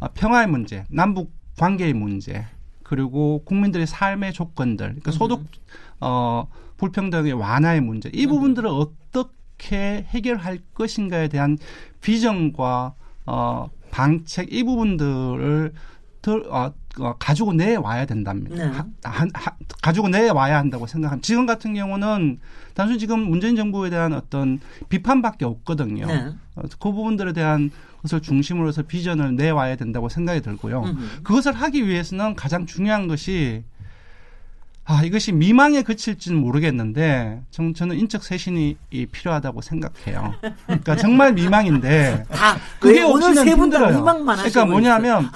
[0.00, 2.46] 어, 평화의 문제, 남북 관계의 문제,
[2.82, 5.44] 그리고 국민들의 삶의 조건들, 그러니까 소득
[6.00, 11.58] 어, 불평등의 완화의 문제, 이 부분들을 어떻게 해결할 것인가에 대한
[12.00, 12.94] 비전과
[13.26, 15.72] 어, 방책 이 부분들을
[16.20, 16.72] 들, 어, 어,
[17.18, 18.56] 가지고 내와야 된답니다.
[18.56, 18.62] 네.
[18.64, 21.24] 하, 한- 하- 가지고 내와야 한다고 생각합니다.
[21.26, 22.38] 지금 같은 경우는
[22.74, 26.06] 단순히 지금 문재인 정부에 대한 어떤 비판밖에 없거든요.
[26.06, 26.32] 네.
[26.56, 27.70] 어, 그 부분들에 대한
[28.02, 30.82] 것을 중심으로 해서 비전을 내와야 된다고 생각이 들고요.
[30.84, 31.22] 음흠.
[31.22, 33.64] 그것을 하기 위해서는 가장 중요한 것이
[34.86, 40.34] 아, 이것이 미망에 그칠지는 모르겠는데, 좀 저는 인적 쇄신이 이 필요하다고 생각해요.
[40.66, 43.98] 그러니까 정말 미망인데, 다 그게 왜 오늘 없이는 세분다 힘들어요.
[43.98, 45.30] 희망만 하시고 그러니까 뭐냐면,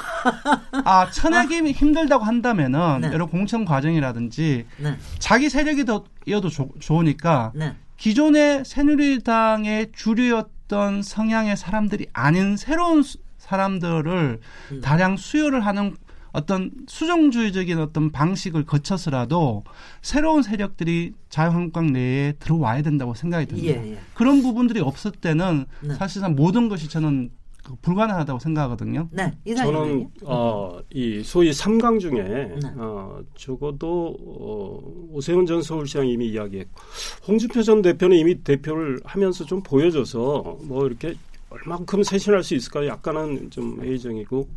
[0.84, 3.12] 아, 천하기 힘들다고 한다면은, 네.
[3.12, 4.66] 여러 공천 과정이라든지.
[4.76, 7.74] 네, 자기 세력이 더 이어도 좋- 좋으니까, 네.
[7.96, 14.40] 기존의 새누리당의 주류였던 성향의 사람들이 아닌 새로운 수- 사람들을
[14.72, 14.80] 음.
[14.82, 15.96] 다량 수요를 하는
[16.33, 19.64] 어떤 수정주의적인 어떤 방식을 거쳐서라도
[20.03, 23.83] 새로운 세력들이 자유한국당 내에 들어와야 된다고 생각이 듭니다.
[23.83, 23.99] 예, 예.
[24.14, 25.95] 그런 부분들이 없을 때는 네.
[25.95, 27.31] 사실상 모든 것이 저는
[27.64, 29.09] 그 불가능하다고 생각하거든요.
[29.11, 29.33] 네.
[29.55, 32.59] 저는 어, 이 소위 삼강 중에 네.
[32.76, 36.81] 어, 적어도 어, 오세훈 전 서울시장이 이미 이야기했고
[37.26, 41.14] 홍준표 전 대표는 이미 대표를 하면서 좀 보여줘서 뭐 이렇게
[41.51, 44.49] 얼만큼 쇄신할 수 있을까 약간은 좀 회의적이고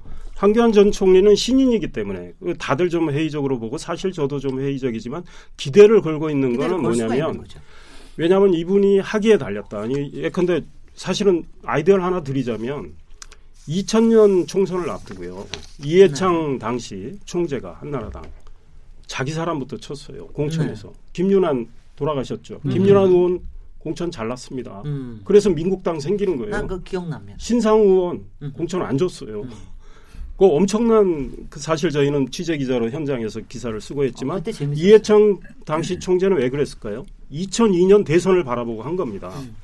[0.41, 5.23] 황교안 전 총리는 신인이기 때문에 다들 좀 회의적으로 보고 사실 저도 좀 회의적이지만
[5.55, 7.45] 기대를 걸고 있는 거는 뭐냐면.
[8.17, 9.81] 왜냐하면 이분이 하기에 달렸다.
[9.81, 10.63] 아니 예컨대
[10.95, 12.95] 사실은 아이디어를 하나 드리자면
[13.67, 15.45] 2000년 총선을 앞두고요.
[15.83, 18.23] 이해창 당시 총재가 한나라당
[19.05, 20.25] 자기 사람부터 쳤어요.
[20.29, 22.61] 공천에서 김윤환 돌아가셨죠.
[22.61, 23.41] 김윤환 의원
[23.77, 24.81] 공천 잘났습니다.
[24.85, 25.21] 음.
[25.23, 26.51] 그래서 민국당 생기는 거예요.
[26.51, 27.37] 난그 기억납니다.
[27.39, 28.51] 신상 의원 음.
[28.55, 29.43] 공천 안 줬어요.
[30.41, 34.73] 그 엄청난 그 사실 저희는 취재 기자로 현장에서 기사를 쓰고 어, 했지만 재밌었어요.
[34.73, 37.03] 이해창 당시 총재는 왜 그랬을까요?
[37.31, 39.29] 2002년 대선을 바라보고 한 겁니다.
[39.35, 39.55] 음.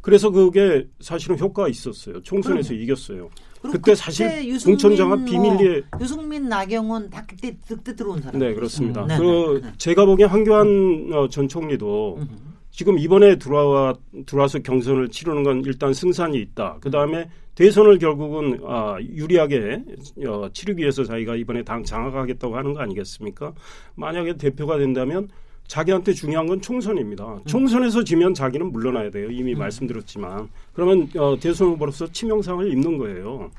[0.00, 2.22] 그래서 그게 사실은 효과가 있었어요.
[2.22, 3.28] 총선에서 이겼어요.
[3.60, 8.38] 그리고 그때 사실 유승민 공천장은 뭐 비밀리에 유승민, 나경원 다 그때 그때 들어온 사람.
[8.38, 9.02] 네 그렇습니다.
[9.02, 9.06] 음.
[9.08, 9.72] 네, 그 네, 네.
[9.76, 12.55] 제가 보기엔 황교안 어, 전 총리도 음.
[12.76, 13.94] 지금 이번에 들어와
[14.26, 16.76] 들어와서 경선을 치르는 건 일단 승산이 있다.
[16.82, 19.82] 그 다음에 대선을 결국은 아, 유리하게
[20.28, 23.54] 어, 치르기 위해서 자기가 이번에 당 장악하겠다고 하는 거 아니겠습니까?
[23.94, 25.30] 만약에 대표가 된다면
[25.66, 27.44] 자기한테 중요한 건 총선입니다.
[27.46, 29.30] 총선에서 지면 자기는 물러나야 돼요.
[29.30, 33.50] 이미 말씀드렸지만 그러면 어, 대선 후보로서 치명상을 입는 거예요.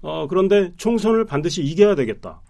[0.00, 2.40] 어, 그런데 총선을 반드시 이겨야 되겠다.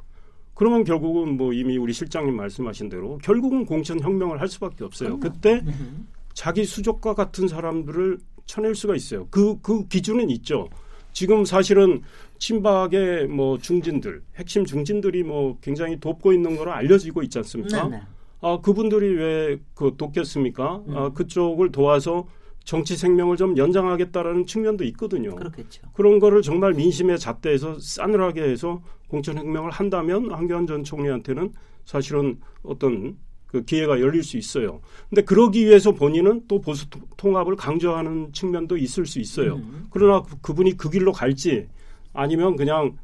[0.60, 5.18] 그러면 결국은 뭐 이미 우리 실장님 말씀하신 대로 결국은 공천 혁명을 할 수밖에 없어요.
[5.18, 6.06] 그때 음.
[6.34, 9.26] 자기 수족과 같은 사람들을 쳐낼 수가 있어요.
[9.30, 10.68] 그, 그 기준은 있죠.
[11.14, 12.02] 지금 사실은
[12.36, 17.84] 친박의 뭐 중진들, 핵심 중진들이 뭐 굉장히 돕고 있는 거로 알려지고 있지 않습니까?
[17.84, 18.02] 네, 네.
[18.42, 20.82] 아, 그분들이 왜 그 돕겠습니까?
[20.88, 20.94] 음.
[20.94, 22.26] 아, 그쪽을 도와서
[22.64, 25.34] 정치 생명을 좀 연장하겠다라는 측면도 있거든요.
[25.34, 25.82] 그렇겠죠.
[25.94, 31.52] 그런 거를 정말 민심에 잣대해서 싸늘하게 해서 공천 혁명을 한다면 황교안 전 총리한테는
[31.84, 34.80] 사실은 어떤 그 기회가 열릴 수 있어요.
[35.08, 39.56] 근데 그러기 위해서 본인은 또 보수 토- 통합을 강조하는 측면도 있을 수 있어요.
[39.56, 39.86] 음.
[39.90, 41.66] 그러나 그- 그분이 그 길로 갈지
[42.12, 42.96] 아니면 그냥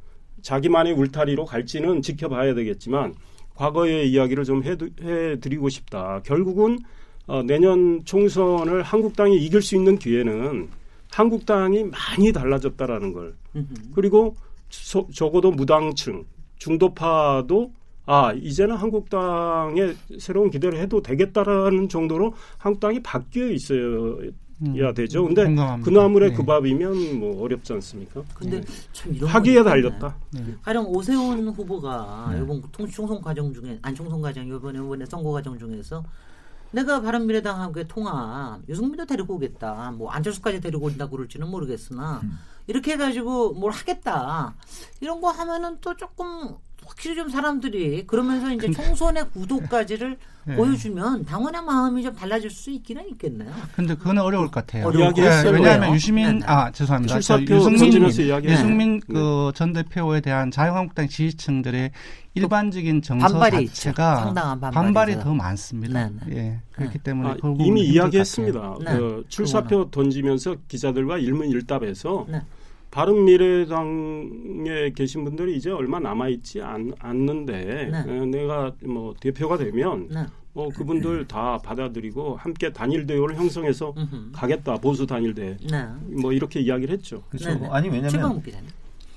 [0.43, 3.15] 자기만의 울타리로 갈지는 지켜봐야 되겠지만
[3.57, 6.21] 과거의 이야기를 좀 해드, 해드리고 싶다.
[6.25, 6.79] 결국은
[7.27, 10.69] 어, 내년 총선을 한국당이 이길 수 있는 기회는
[11.11, 13.69] 한국당이 많이 달라졌다라는 걸 음.
[13.95, 14.37] 그리고
[14.69, 16.25] 소- 적어도 무당층
[16.59, 17.73] 중도파도
[18.07, 25.25] 아 이제는 한국당에 새로운 기대를 해도 되겠다라는 정도로 한국당이 바뀌어 있어야 되죠.
[25.27, 25.47] 근데 음.
[25.57, 25.91] 공감합니다.
[25.91, 26.37] 그 나물에 네.
[26.37, 28.23] 그 밥이면 뭐 어렵지 않습니까?
[28.35, 28.61] 근데
[28.93, 29.83] 참 이런 하기에 거 있겠네.
[29.99, 30.17] 달렸다.
[30.63, 32.41] 가령 오세훈 후보가 네.
[32.43, 36.05] 이번 통- 총선 과정 중에 안 총선 과정 이번에 이번에 선거 과정 중에서
[36.71, 42.39] 내가 바른미래당하고의 통합 유승민도 데리고 오겠다 뭐 안철수까지 데리고 온다 그럴지는 모르겠으나 음.
[42.67, 44.55] 이렇게 해가지고 뭘 하겠다
[45.01, 46.57] 이런 거 하면은 또 조금
[46.87, 50.55] 확실히 좀 사람들이 그러면서 이제 총선의 구도까지를 네.
[50.55, 53.51] 보여주면 당원의 마음이 좀 달라질 수 있기는 있겠네요.
[53.75, 54.87] 근데 그건 어려울 것 같아요.
[54.87, 55.51] 어려울 것 같아요.
[55.51, 55.93] 왜냐하면?
[55.93, 56.45] 유시민 네네.
[56.47, 57.17] 아 죄송합니다.
[57.17, 58.05] 유승민.
[58.45, 59.13] 유승민 네.
[59.13, 61.91] 그전 대표에 대한 자유한국당 지지층들의
[62.35, 63.67] 일반적인 정서 반발이.
[63.67, 65.19] 자체가 상당한 반발이 반발이.
[65.21, 66.09] 더 많습니다.
[66.09, 66.37] 네네.
[66.39, 67.03] 예 그렇기 네.
[67.03, 68.75] 때문에 아, 그 이미 이야기했습니다.
[68.85, 68.97] 네.
[68.97, 72.43] 그 출사표 던지면서 기자들과 일문일답에서 네.
[72.97, 77.99] 바른 미래당에 계신 분들이 이제 얼마 남아 있지 않는데 네.
[77.99, 80.25] 어, 내가 뭐 대표가 되면 네.
[80.55, 83.95] 뭐 그분들 다 받아들이고 함께 단일 대우를 형성해서.
[84.33, 86.37] 가겠다 보수 단일 대뭐 네.
[86.37, 87.23] 이렇게 이야기를 했죠.
[87.29, 87.51] 그렇죠.
[87.51, 87.69] 네네.
[87.69, 88.43] 아니 왜냐면.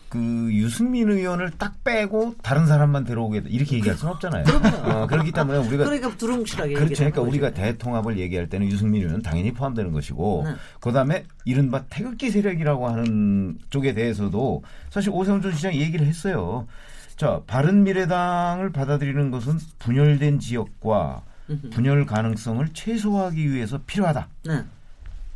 [0.10, 0.18] 그
[0.51, 4.43] 유승민 의원을 딱 빼고 다른 사람만 들어오게 이렇게 얘기할 수는 없잖아요.
[4.84, 6.95] 어, 그렇기 때문에 우리가 그러니까 두루뭉실하게 그렇죠.
[6.95, 7.51] 그러니까 우리가.
[7.51, 10.55] 대통합을 얘기할 때는 유승민 의원은 당연히 포함되는 것이고 네.
[10.80, 16.68] 그다음에 이른바 태극기 세력이라고 하는 쪽에 대해서도 사실 오세훈 전 시장이 얘기를 했어요.
[17.16, 21.24] 자, 바른 미래당을 받아들이는 것은 분열된 지역과.
[21.72, 24.28] 분열 가능성을 최소화하기 위해서 필요하다.
[24.45, 24.64] 네.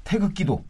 [0.04, 0.64] 태극기도.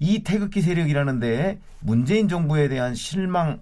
[0.00, 3.60] 이 태극기 세력이라는 데에 문재인 정부에 대한 실망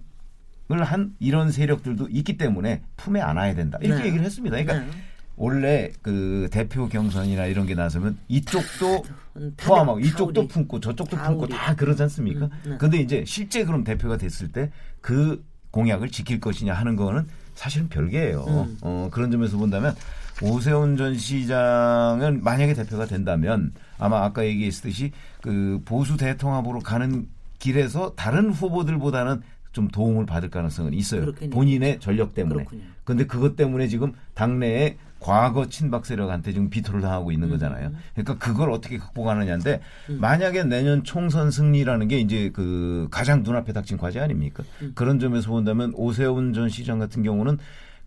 [0.69, 3.77] 한 이런 세력들도 있기 때문에 품에 안아야 된다.
[3.81, 4.07] 이렇게 네.
[4.07, 4.55] 얘기를 했습니다.
[4.55, 4.91] 그러니까 네.
[5.35, 9.03] 원래 그 대표 경선이나 이런 게 나서면 이쪽도
[9.37, 10.47] 음, 다- 포함하고 다 이쪽도.
[10.47, 11.47] 품고 저쪽도 다 품고.
[11.47, 12.45] 다 그러지 않습니까?
[12.45, 12.77] 음, 네.
[12.77, 14.69] 근데 이제 실제 그럼 대표가 됐을 때
[15.01, 18.43] 그 공약을 지킬 것이냐 하는 거는 사실은 별개예요.
[18.47, 18.77] 음.
[18.81, 19.95] 어, 그런 점에서 본다면
[20.41, 27.27] 오세훈 전 시장은 만약에 대표가 된다면 아마 아까 얘기했듯이 그 보수 대통합으로 가는
[27.59, 29.41] 길에서 다른 후보들보다는
[29.71, 31.21] 좀 도움을 받을 가능성은 있어요.
[31.21, 31.49] 그렇군요.
[31.51, 32.65] 본인의 전력 때문에.
[33.03, 37.91] 근데 그것 때문에 지금 당내에 과거 친박 세력한테 지금 비토를 당하고 있는 거잖아요.
[38.15, 44.19] 그러니까 그걸 어떻게 극복하느냐인데 만약에 내년 총선 승리라는 게 이제 그 가장 눈앞에 닥친 과제
[44.19, 44.63] 아닙니까?
[44.95, 47.57] 그런 점에서 본다면 오세훈 전 시장 같은 경우는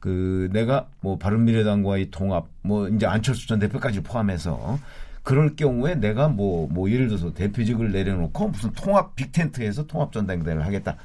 [0.00, 4.78] 그 내가 뭐 바른미래당과의 통합 뭐 이제 안철수 전 대표까지 포함해서
[5.22, 10.96] 그럴 경우에 내가 뭐, 뭐 예를 들어서 대표직을 내려놓고 무슨 통합 빅텐트에서 통합 전당대회를 하겠다.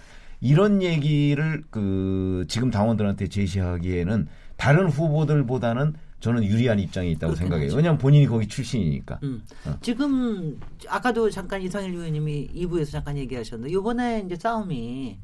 [0.42, 7.74] 이런 얘기를 그 지금 당원들한테 제시하기에는 다른 후보들보다는 저는 유리한 입장이 있다고 생각해요.
[7.76, 9.20] 왜냐하면 본인이 거기 출신이니까.
[9.22, 9.44] 음.
[9.66, 9.78] 어.
[9.82, 15.18] 지금 아까도 잠깐 이상일 의원님이 2부에서 잠깐 얘기하셨는데 이번에 이제 싸움이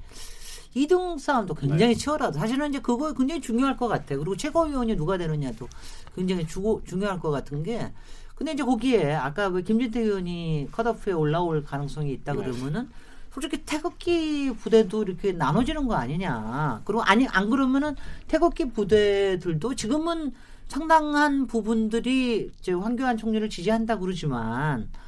[0.76, 2.40] 이등 싸움도 굉장히 치열하다.
[2.40, 4.16] 사실은 이제 그거 굉장히 중요할 것 같아.
[4.16, 5.68] 그리고 최고위원이 누가 되느냐도
[6.16, 7.92] 굉장히 주고, 중요할 것 같은 게.
[8.36, 12.90] 근데 이제 거기에 아까 그 김진태 의원이 컷오프에 올라올 가능성이 있다 그러면은
[13.32, 16.82] 솔직히 태극기 부대도 이렇게 나눠지는 거 아니냐.
[16.86, 17.96] 그리고 아니 안 그러면은
[18.28, 20.34] 태극기 부대들도 지금은
[20.68, 25.03] 상당한 부분들이 이제 황교안 총리를 지지한다 그러지만 어,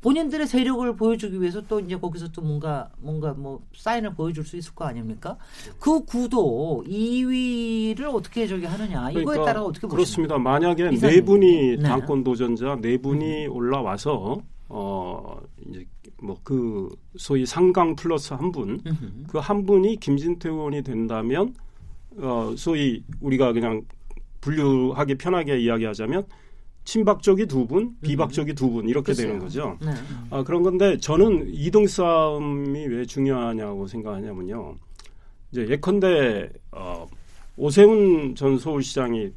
[0.00, 4.74] 본인들의 세력을 보여주기 위해서 또 이제 거기서 또 뭔가 뭔가 뭐 사인을 보여줄 수 있을
[4.74, 5.36] 거 아닙니까?
[5.78, 10.38] 그 구도 2위를 어떻게 저기 하느냐 이거에 그러니까 따라 어떻게 그렇습니다.
[10.38, 11.16] 만약에 이사님.
[11.16, 11.82] 네 분이 네.
[11.82, 15.84] 당권 도전자 네 분이 올라와서 어 이제
[16.22, 19.24] 뭐 그 소위 상강 플러스 한 분, 보시면?
[19.28, 21.54] 그한 분이 김진태 의원이 된다면
[22.18, 23.82] 어 소위 우리가 그냥
[24.40, 26.24] 분류하기 편하게 이야기하자면
[26.90, 29.78] 친박 쪽이 두 분, 비박 쪽이 두 분 이렇게 되는 거죠.
[29.80, 29.92] 네.
[30.30, 34.74] 아, 그런 건데 저는 이등 싸움이 왜 중요하냐고 생각하냐면요.
[35.52, 37.06] 이제 예컨대 어,
[37.56, 39.30] 오세훈 전 서울시장이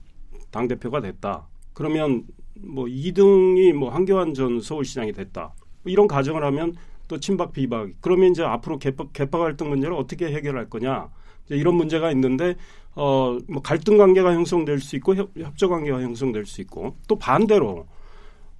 [0.49, 1.45] 당 대표가 됐다.
[1.73, 2.23] 그러면
[2.55, 5.53] 뭐 2등이 뭐 한교안 전 서울시장이 됐다.
[5.83, 6.75] 뭐 이런 가정을 하면
[7.07, 7.89] 또 친박 비박.
[8.01, 11.07] 그러면 이제 앞으로 개파, 개파 갈등 문제를 어떻게 해결할 거냐.
[11.45, 12.55] 이제 이런 문제가 있는데
[12.95, 17.85] 어, 뭐 갈등 관계가 형성될 수 있고 협, 협조 관계가 형성될 수 있고 또 반대로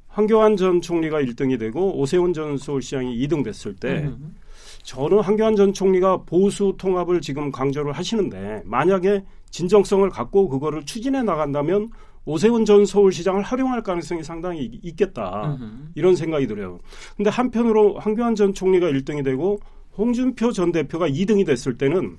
[0.08, 4.36] 황교안 전 총리가 1등이 되고 오세훈 전 서울시장이 2등 됐을 때 음.
[4.84, 11.90] 저는 황교안 전 총리가 보수 통합을 지금 강조를 하시는데 만약에 진정성을 갖고 그거를 추진해 나간다면
[12.26, 15.58] 오세훈 전 서울시장을 활용할 가능성이 상당히 있- 있겠다.
[15.60, 15.92] 음.
[15.96, 16.80] 이런 생각이 들어요.
[17.18, 19.60] 근데 한편으로 황교안 전 총리가 1등이 되고
[19.98, 22.18] 홍준표 전 대표가 2등이 됐을 때는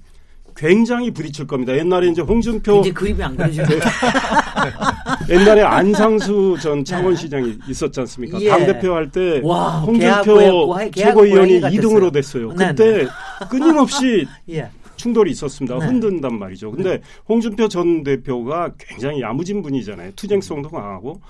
[0.57, 1.77] 굉장히 부딪힐 겁니다.
[1.77, 3.67] 옛날에 이제 홍준표 이제 그림이 안 그려지네.
[5.31, 8.41] 옛날에 안상수 전 창원시장이 있었지 않습니까?
[8.41, 8.49] 예.
[8.49, 12.11] 당 대표 할때 와, 홍준표 최고위원이 고양이 2등으로 같았어요.
[12.11, 12.53] 됐어요.
[12.53, 13.07] 네, 그때
[13.51, 14.69] 끊임없이 예.
[14.97, 15.77] 충돌이 있었습니다.
[15.79, 15.87] 네.
[15.87, 16.71] 흔든단 말이죠.
[16.71, 20.13] 근데 홍준표 전 대표가 굉장히 야무진 분이잖아요.
[20.15, 21.21] 투쟁성도 강하고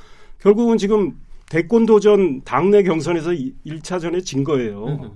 [0.41, 1.13] 결국은 지금
[1.49, 3.31] 대권 도전 당내 경선에서
[3.67, 5.13] 1차전에 진 거예요.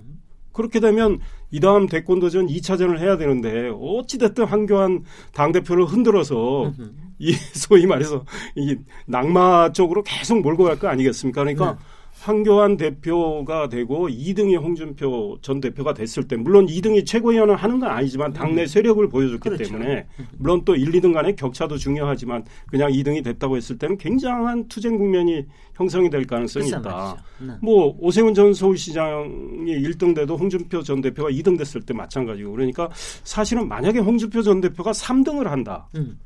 [0.51, 1.19] 그렇게 되면
[1.51, 6.73] 이 다음 대권 도전 2차전을 해야 되는데 어찌됐든 한교안 당대표를 흔들어서
[7.17, 8.23] 이 소위 말해서
[8.55, 8.75] 이
[9.07, 11.41] 낙마 쪽으로 계속 몰고 갈 거 아니겠습니까?
[11.43, 11.77] 그러니까
[12.19, 18.33] 한교안 대표가 되고 2등이 홍준표 전 대표가 됐을 때 물론 2등이 최고위원을 하는 건 아니지만
[18.33, 19.63] 당내 세력을 보여줬기 그렇죠.
[19.63, 20.05] 때문에
[20.37, 25.45] 물론 또 1, 2등 간의 격차도 중요하지만 그냥 2등이 됐다고 했을 때는 굉장한 투쟁 국면이
[25.75, 27.15] 형성이 될 가능성이 있다.
[27.39, 27.53] 네.
[27.61, 32.89] 뭐 오세훈 전 서울시장이 1등 돼도 홍준표 전 대표가 2등 됐을 때 마찬가지고 그러니까
[33.23, 35.87] 사실은 만약에 홍준표 전 대표가 3등을 한다.
[35.95, 36.19] 음.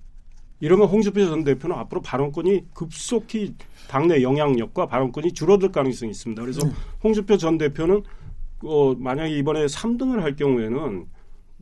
[0.59, 3.53] 이러면 홍준표 전 대표는 앞으로 발언권이 급속히
[3.93, 6.41] 당내 영향력과 발언권이 줄어들 가능성이 있습니다.
[6.41, 6.61] 그래서
[7.03, 8.01] 홍준표 전 대표는
[8.63, 11.05] 어, 만약에 이번에 3등을 할 경우에는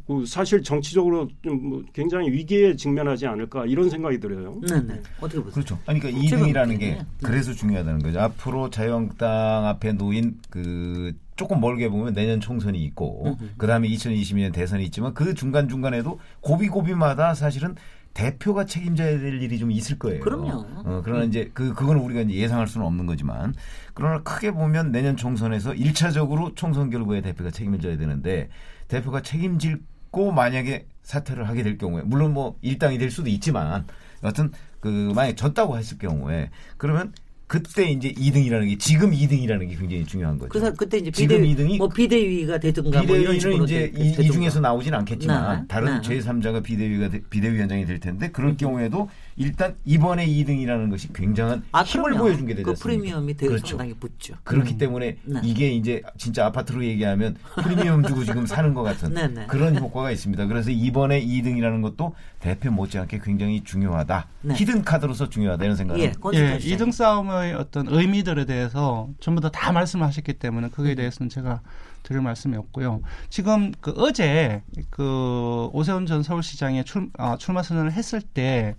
[0.08, 4.62] 그 사실 정치적으로 좀뭐 굉장히 위기에 직면하지 않을까 이런 생각이 들어요.
[4.62, 5.02] 네 네.
[5.20, 5.52] 어떻게 보세요?
[5.52, 5.78] 그렇죠.
[5.86, 7.06] 아니, 그러니까 제가 2등이라는 볼때는, 게 네.
[7.22, 8.22] 그래서 중요하다는 거죠.
[8.22, 14.86] 앞으로 자유한국당 앞에 놓인 그 조금 멀게 보면 내년 총선이 있고 그 다음에 2022년 대선이
[14.86, 17.76] 있지만 그 중간 중간에도 고비 고비마다 사실은
[18.14, 20.20] 대표가 책임져야 될 일이 좀 있을 거예요.
[20.20, 20.66] 그럼요.
[20.86, 23.53] 어, 그러나 이제 그 그거는 우리가 이제 예상할 수는 없는 거지만
[23.93, 28.49] 그러나 크게 보면 내년 총선에서 1차적으로 총선 결과에 대표가 책임을 져야 되는데
[28.88, 33.86] 대표가 책임질고 만약에 사퇴를 하게 될 경우에 물론 뭐 일당이 될 수도 있지만
[34.24, 37.14] 여하튼 그 만약 졌다고 했을 경우에 그러면
[37.52, 40.47] 그때 이제 2등이라는 게 지금 2등이라는 게 굉장히 중요한 거죠.
[40.47, 44.12] 그래서 그때 이제 지금 비대, 2등이 뭐 비대위가 되든가 뭐 비대위는 식으로 이제 되- 이,
[44.12, 44.32] 이.
[44.32, 46.20] 중에서 나오진 않겠지만 네, 다른 네.
[46.20, 49.10] 제3자가 비대위가 되- 비대위원장이 될 텐데 그럴 경우에도
[49.42, 52.24] 일단 이번에 2등이라는 것이 굉장한 아, 힘을 그럼요.
[52.24, 52.84] 보여준 게 되지 그 않습니까?
[53.00, 53.68] 프리미엄이 되게 그렇죠.
[53.68, 54.36] 상당히 붙죠.
[54.44, 55.42] 그렇기 때문에 네.
[55.44, 59.46] 이게 이제 진짜 아파트로 얘기하면 프리미엄 주고 지금 사는 것 같은 네, 네.
[59.48, 60.48] 그런 효과가 있습니다.
[60.48, 64.28] 그래서 이번에 2등이라는 것도 대표 못지않게 굉장히 중요하다.
[64.42, 64.56] 네.
[64.56, 66.60] 히든 카드로서 중요하다 이런 생각을 예, 예, 시장님.
[66.60, 71.62] 2등 싸움의 어떤 의미들에 대해서 전부 다 다 말씀하셨기 때문에 거기에 대해서는 제가
[72.04, 73.02] 드릴 말씀이 없고요.
[73.30, 78.76] 지금 그 어제 그 오세훈 전 서울시장의 출, 아, 출마 선언을 했을 때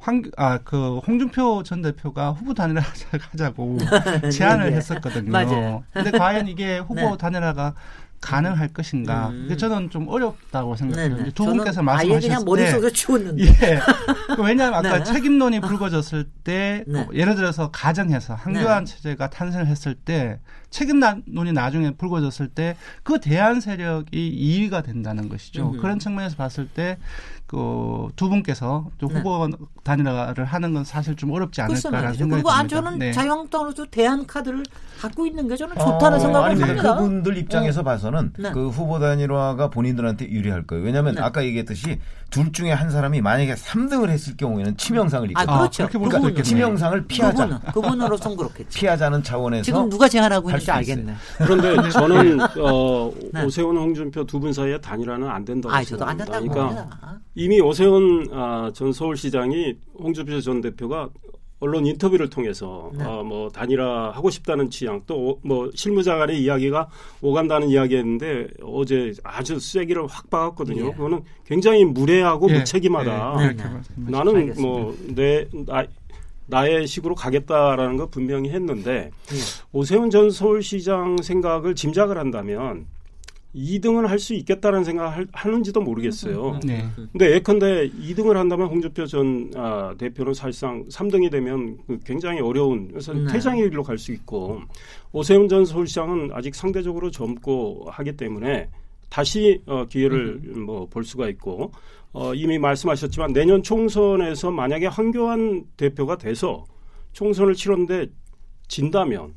[0.00, 2.80] 황, 아, 그, 홍준표 전 대표가 후보 단일화
[3.32, 3.78] 하자고
[4.32, 4.76] 제안을 네, 네.
[4.76, 5.30] 했었거든요.
[5.30, 5.84] 맞아요.
[5.92, 7.16] 근데 과연 이게 후보 네.
[7.18, 7.74] 단일화가
[8.20, 9.28] 가능할 것인가?
[9.30, 9.56] 음.
[9.56, 11.30] 저는 좀 어렵다고 생각해요.
[11.32, 13.44] 두 분께서 아예 말씀하셨을 그냥 때 머릿속에 치웠는데.
[13.44, 13.80] 예.
[14.36, 15.04] 그 왜냐하면 아까 네.
[15.04, 17.00] 책임론이 불거졌을 때 네.
[17.00, 20.38] 어, 예를 들어서 가정해서 한교안 체제가 탄생을 했을 때
[20.68, 25.72] 책임론이 나중에 불거졌을 때 그 대안 세력이 2위가 된다는 것이죠.
[25.72, 25.80] 음.
[25.80, 26.98] 그런 측면에서 봤을 때
[27.50, 29.14] 그두 분께서 또 네.
[29.14, 29.48] 후보
[29.82, 32.14] 단일화를 하는 건 사실 좀 어렵지 않을까라는.
[32.14, 32.84] 생각이 그리고 안 듭니다.
[32.90, 33.12] 저는 네.
[33.12, 34.62] 자유한국당으로서 대안 카드를
[35.00, 36.68] 갖고 있는 게 저는 좋다는 어, 생각을 아닙니다.
[36.68, 36.94] 합니다.
[36.94, 38.52] 그분들 입장에서 봐서는 네.
[38.52, 40.84] 그 후보 단일화가 본인들한테 유리할 거예요.
[40.84, 41.22] 왜냐하면 네.
[41.22, 41.98] 아까 얘기했듯이
[42.30, 45.58] 둘 중에 한 사람이 만약에 3등을 했을 경우에는 치명상을 아, 입거든요.
[45.58, 45.82] 그렇죠.
[45.88, 46.42] 그렇게 볼 그러니까.
[46.42, 47.46] 치명상을 피하자.
[47.46, 48.78] 그분은, 그분으로선 그렇겠지.
[48.78, 51.14] 피하자는 차원에서 지금 누가 제안하고 할 있는지 수 알겠네.
[51.38, 53.44] 그런데 저는 어, 네.
[53.44, 56.54] 오세훈, 홍준표 두 분 사이에 단일화는 안 된다고 아, 저도 안 생각합니다.
[56.54, 57.20] 된다고 그러니까.
[57.40, 61.08] 이미 오세훈 아, 전 서울시장이 홍준표 전 대표가
[61.58, 63.02] 언론 인터뷰를 통해서 네.
[63.02, 66.88] 어, 뭐 단일화 하고 싶다는 취향 또 뭐 실무자 간의 이야기가
[67.22, 70.88] 오간다는 이야기했는데 어제 아주 쐐기를 확 박았거든요.
[70.88, 70.90] 예.
[70.92, 73.36] 그거는 굉장히 무례하고 예, 무책임하다.
[73.40, 73.64] 예, 네.
[73.64, 73.94] 말씀하시죠.
[74.10, 74.54] 나는.
[74.60, 75.86] 뭐내 나,
[76.46, 79.36] 나의 식으로 가겠다라는 거 분명히 했는데 예.
[79.72, 82.84] 오세훈 전 서울시장 생각을 짐작을 한다면
[83.54, 86.60] 2등은 할 수 있겠다는 생각을 하는지도 모르겠어요.
[86.64, 86.86] 네.
[87.12, 93.12] 근데 예컨대 2등을 한다면 홍준표 전 아, 대표는 사실상 3등이 되면 그 굉장히 어려운 그래서
[93.12, 93.32] 네.
[93.32, 94.60] 퇴장의 길로 갈 수 있고
[95.12, 98.68] 오세훈 전 서울시장은 아직 상대적으로 젊고 하기 때문에
[99.08, 101.72] 다시 어, 기회를 뭐볼 수가 있고
[102.12, 106.64] 어, 이미 말씀하셨지만 내년 총선에서 만약에 황교안 대표가 돼서
[107.12, 108.06] 총선을 치렀는데
[108.68, 109.34] 진다면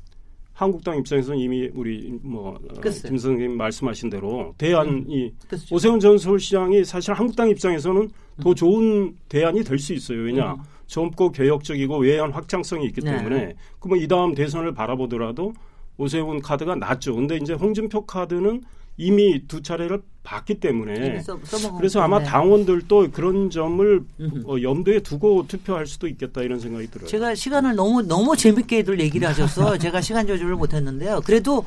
[0.54, 3.10] 한국당 입장에서는 이미 우리 뭐 어, 글쎄요.
[3.10, 5.76] 김 선생님 말씀하신 대로 대안이 그렇죠.
[5.76, 8.10] 오세훈 전 서울시장이 사실 한국당 입장에서는
[8.42, 10.20] 더 좋은 대안이 될 수 있어요.
[10.22, 10.56] 왜냐
[10.88, 13.06] 젊고 개혁적이고 외연 확장성이 있기 음.
[13.06, 13.18] 네.
[13.18, 15.54] 때문에 그러면 이 다음 대선을 바라보더라도
[15.98, 17.16] 오세훈 카드가 낫죠.
[17.16, 18.62] 근데 이제 홍준표 카드는
[18.98, 21.38] 이미 두 차례를 봤기 때문에 써-
[21.78, 22.30] 그래서 아마 건데.
[22.32, 24.04] 당원들도 그런 점을.
[24.46, 27.08] 어, 염두에 두고 투표할 수도 있겠다 이런 생각이 들어요.
[27.08, 31.22] 제가 시간을 너무 너무 재밌게들 얘기를 하셔서 제가 시간 조절을 못했는데요.
[31.26, 31.66] 그래도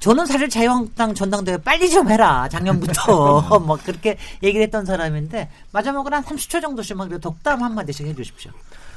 [0.00, 6.22] 저는 사실 자유한국당 전당대회 빨리 좀 해라 작년부터 뭐 그렇게 얘기를 했던 사람인데 마지막으로 한
[6.24, 8.50] 30초 정도씩만 그래도 덕담 한 마디씩 해주십시오.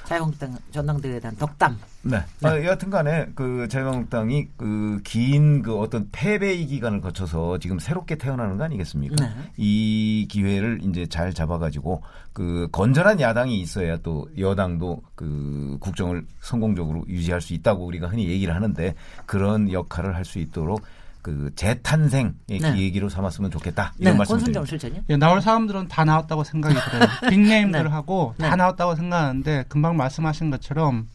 [0.07, 1.77] 자유한국당 전당대회에 대한 덕담.
[2.03, 2.23] 네.
[2.41, 9.15] 아, 여하튼간에 그 자유한국당이 그긴그 어떤 패배의 기간을 거쳐서 지금 새롭게 태어나는 거 아니겠습니까?
[9.15, 9.29] 네.
[9.57, 12.01] 이 기회를 이제 잘 잡아가지고
[12.31, 18.55] 그 건전한 야당이 있어야 또 여당도 그 국정을 성공적으로 유지할 수 있다고 우리가 흔히 얘기를
[18.55, 18.95] 하는데
[19.25, 20.81] 그런 역할을 할 수 있도록
[21.27, 22.57] 그 재탄생의 네.
[22.57, 24.65] 계기로 삼았으면 좋겠다 네, 이런 권순정 말씀드립니다.
[24.65, 25.03] 실장님.
[25.09, 27.09] 예, 나올 사람들은 다 나왔다고 생각이 들어요.
[27.29, 28.49] 빅네임들하고 네.
[28.49, 31.09] 다 나왔다고 생각하는데 금방 말씀하신 것처럼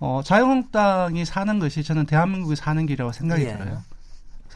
[0.00, 3.52] 어, 자유한국당이 사는 것이 저는 대한민국이 사는 길이라고 생각이 예.
[3.52, 3.84] 들어요.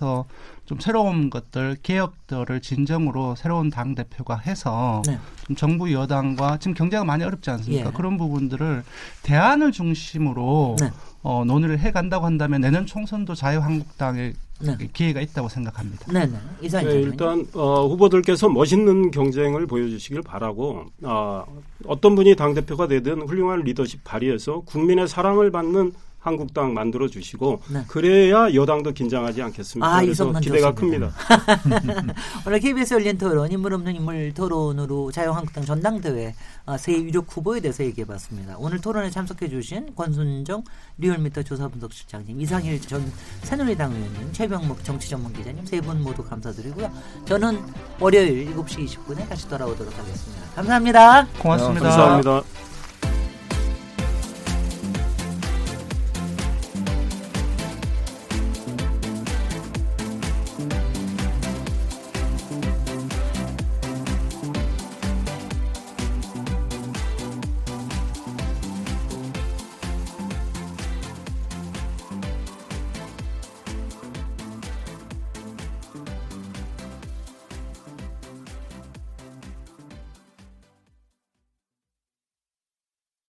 [0.01, 0.25] 그래서
[0.65, 5.19] 좀 새로운 것들, 개혁들을 진정으로 새로운 당 대표가 해서 네.
[5.47, 7.91] 좀 정부 여당과 지금 경제가 많이 어렵지 않습니까?
[7.91, 7.93] 예.
[7.93, 8.83] 그런 부분들을
[9.23, 10.91] 대안을 중심으로 네.
[11.23, 14.77] 어, 논의를 해 간다고 한다면 내년 총선도 자유한국당의 네.
[14.93, 16.13] 기회가 있다고 생각합니다.
[16.13, 16.89] 네네 이사님.
[16.89, 21.45] 네, 일단 어, 후보들께서 멋있는 경쟁을 보여주시길 바라고 어,
[21.87, 27.83] 어떤 분이 당 대표가 되든 훌륭한 리더십 발휘해서 국민의 사랑을 받는 한국당 만들어 주시고 네.
[27.89, 29.87] 그래야 여당도 긴장하지 않겠습니까?
[29.97, 31.09] 아, 이 그래서 기대가 좋습니다.
[31.11, 32.15] 큽니다.
[32.47, 36.35] 오늘 KBS 열린 토론 인물 없는 인물 토론으로 자유한국당 전당대회
[36.67, 38.57] 어, 새 유력 후보에 대해서 얘기해봤습니다.
[38.59, 40.63] 오늘 토론에 참석해 주신 권순정
[40.99, 43.11] 리얼미터 조사분석실장님, 이상일 전
[43.43, 46.91] 새누리당 의원님, 최병목 정치전문기자님 세 분 모두 감사드리고요.
[47.25, 47.59] 저는
[47.99, 50.43] 월요일 7시 20분에 다시 돌아오도록 하겠습니다.
[50.55, 51.27] 감사합니다.
[51.39, 51.81] 고맙습니다.
[51.89, 52.70] 감사합니다.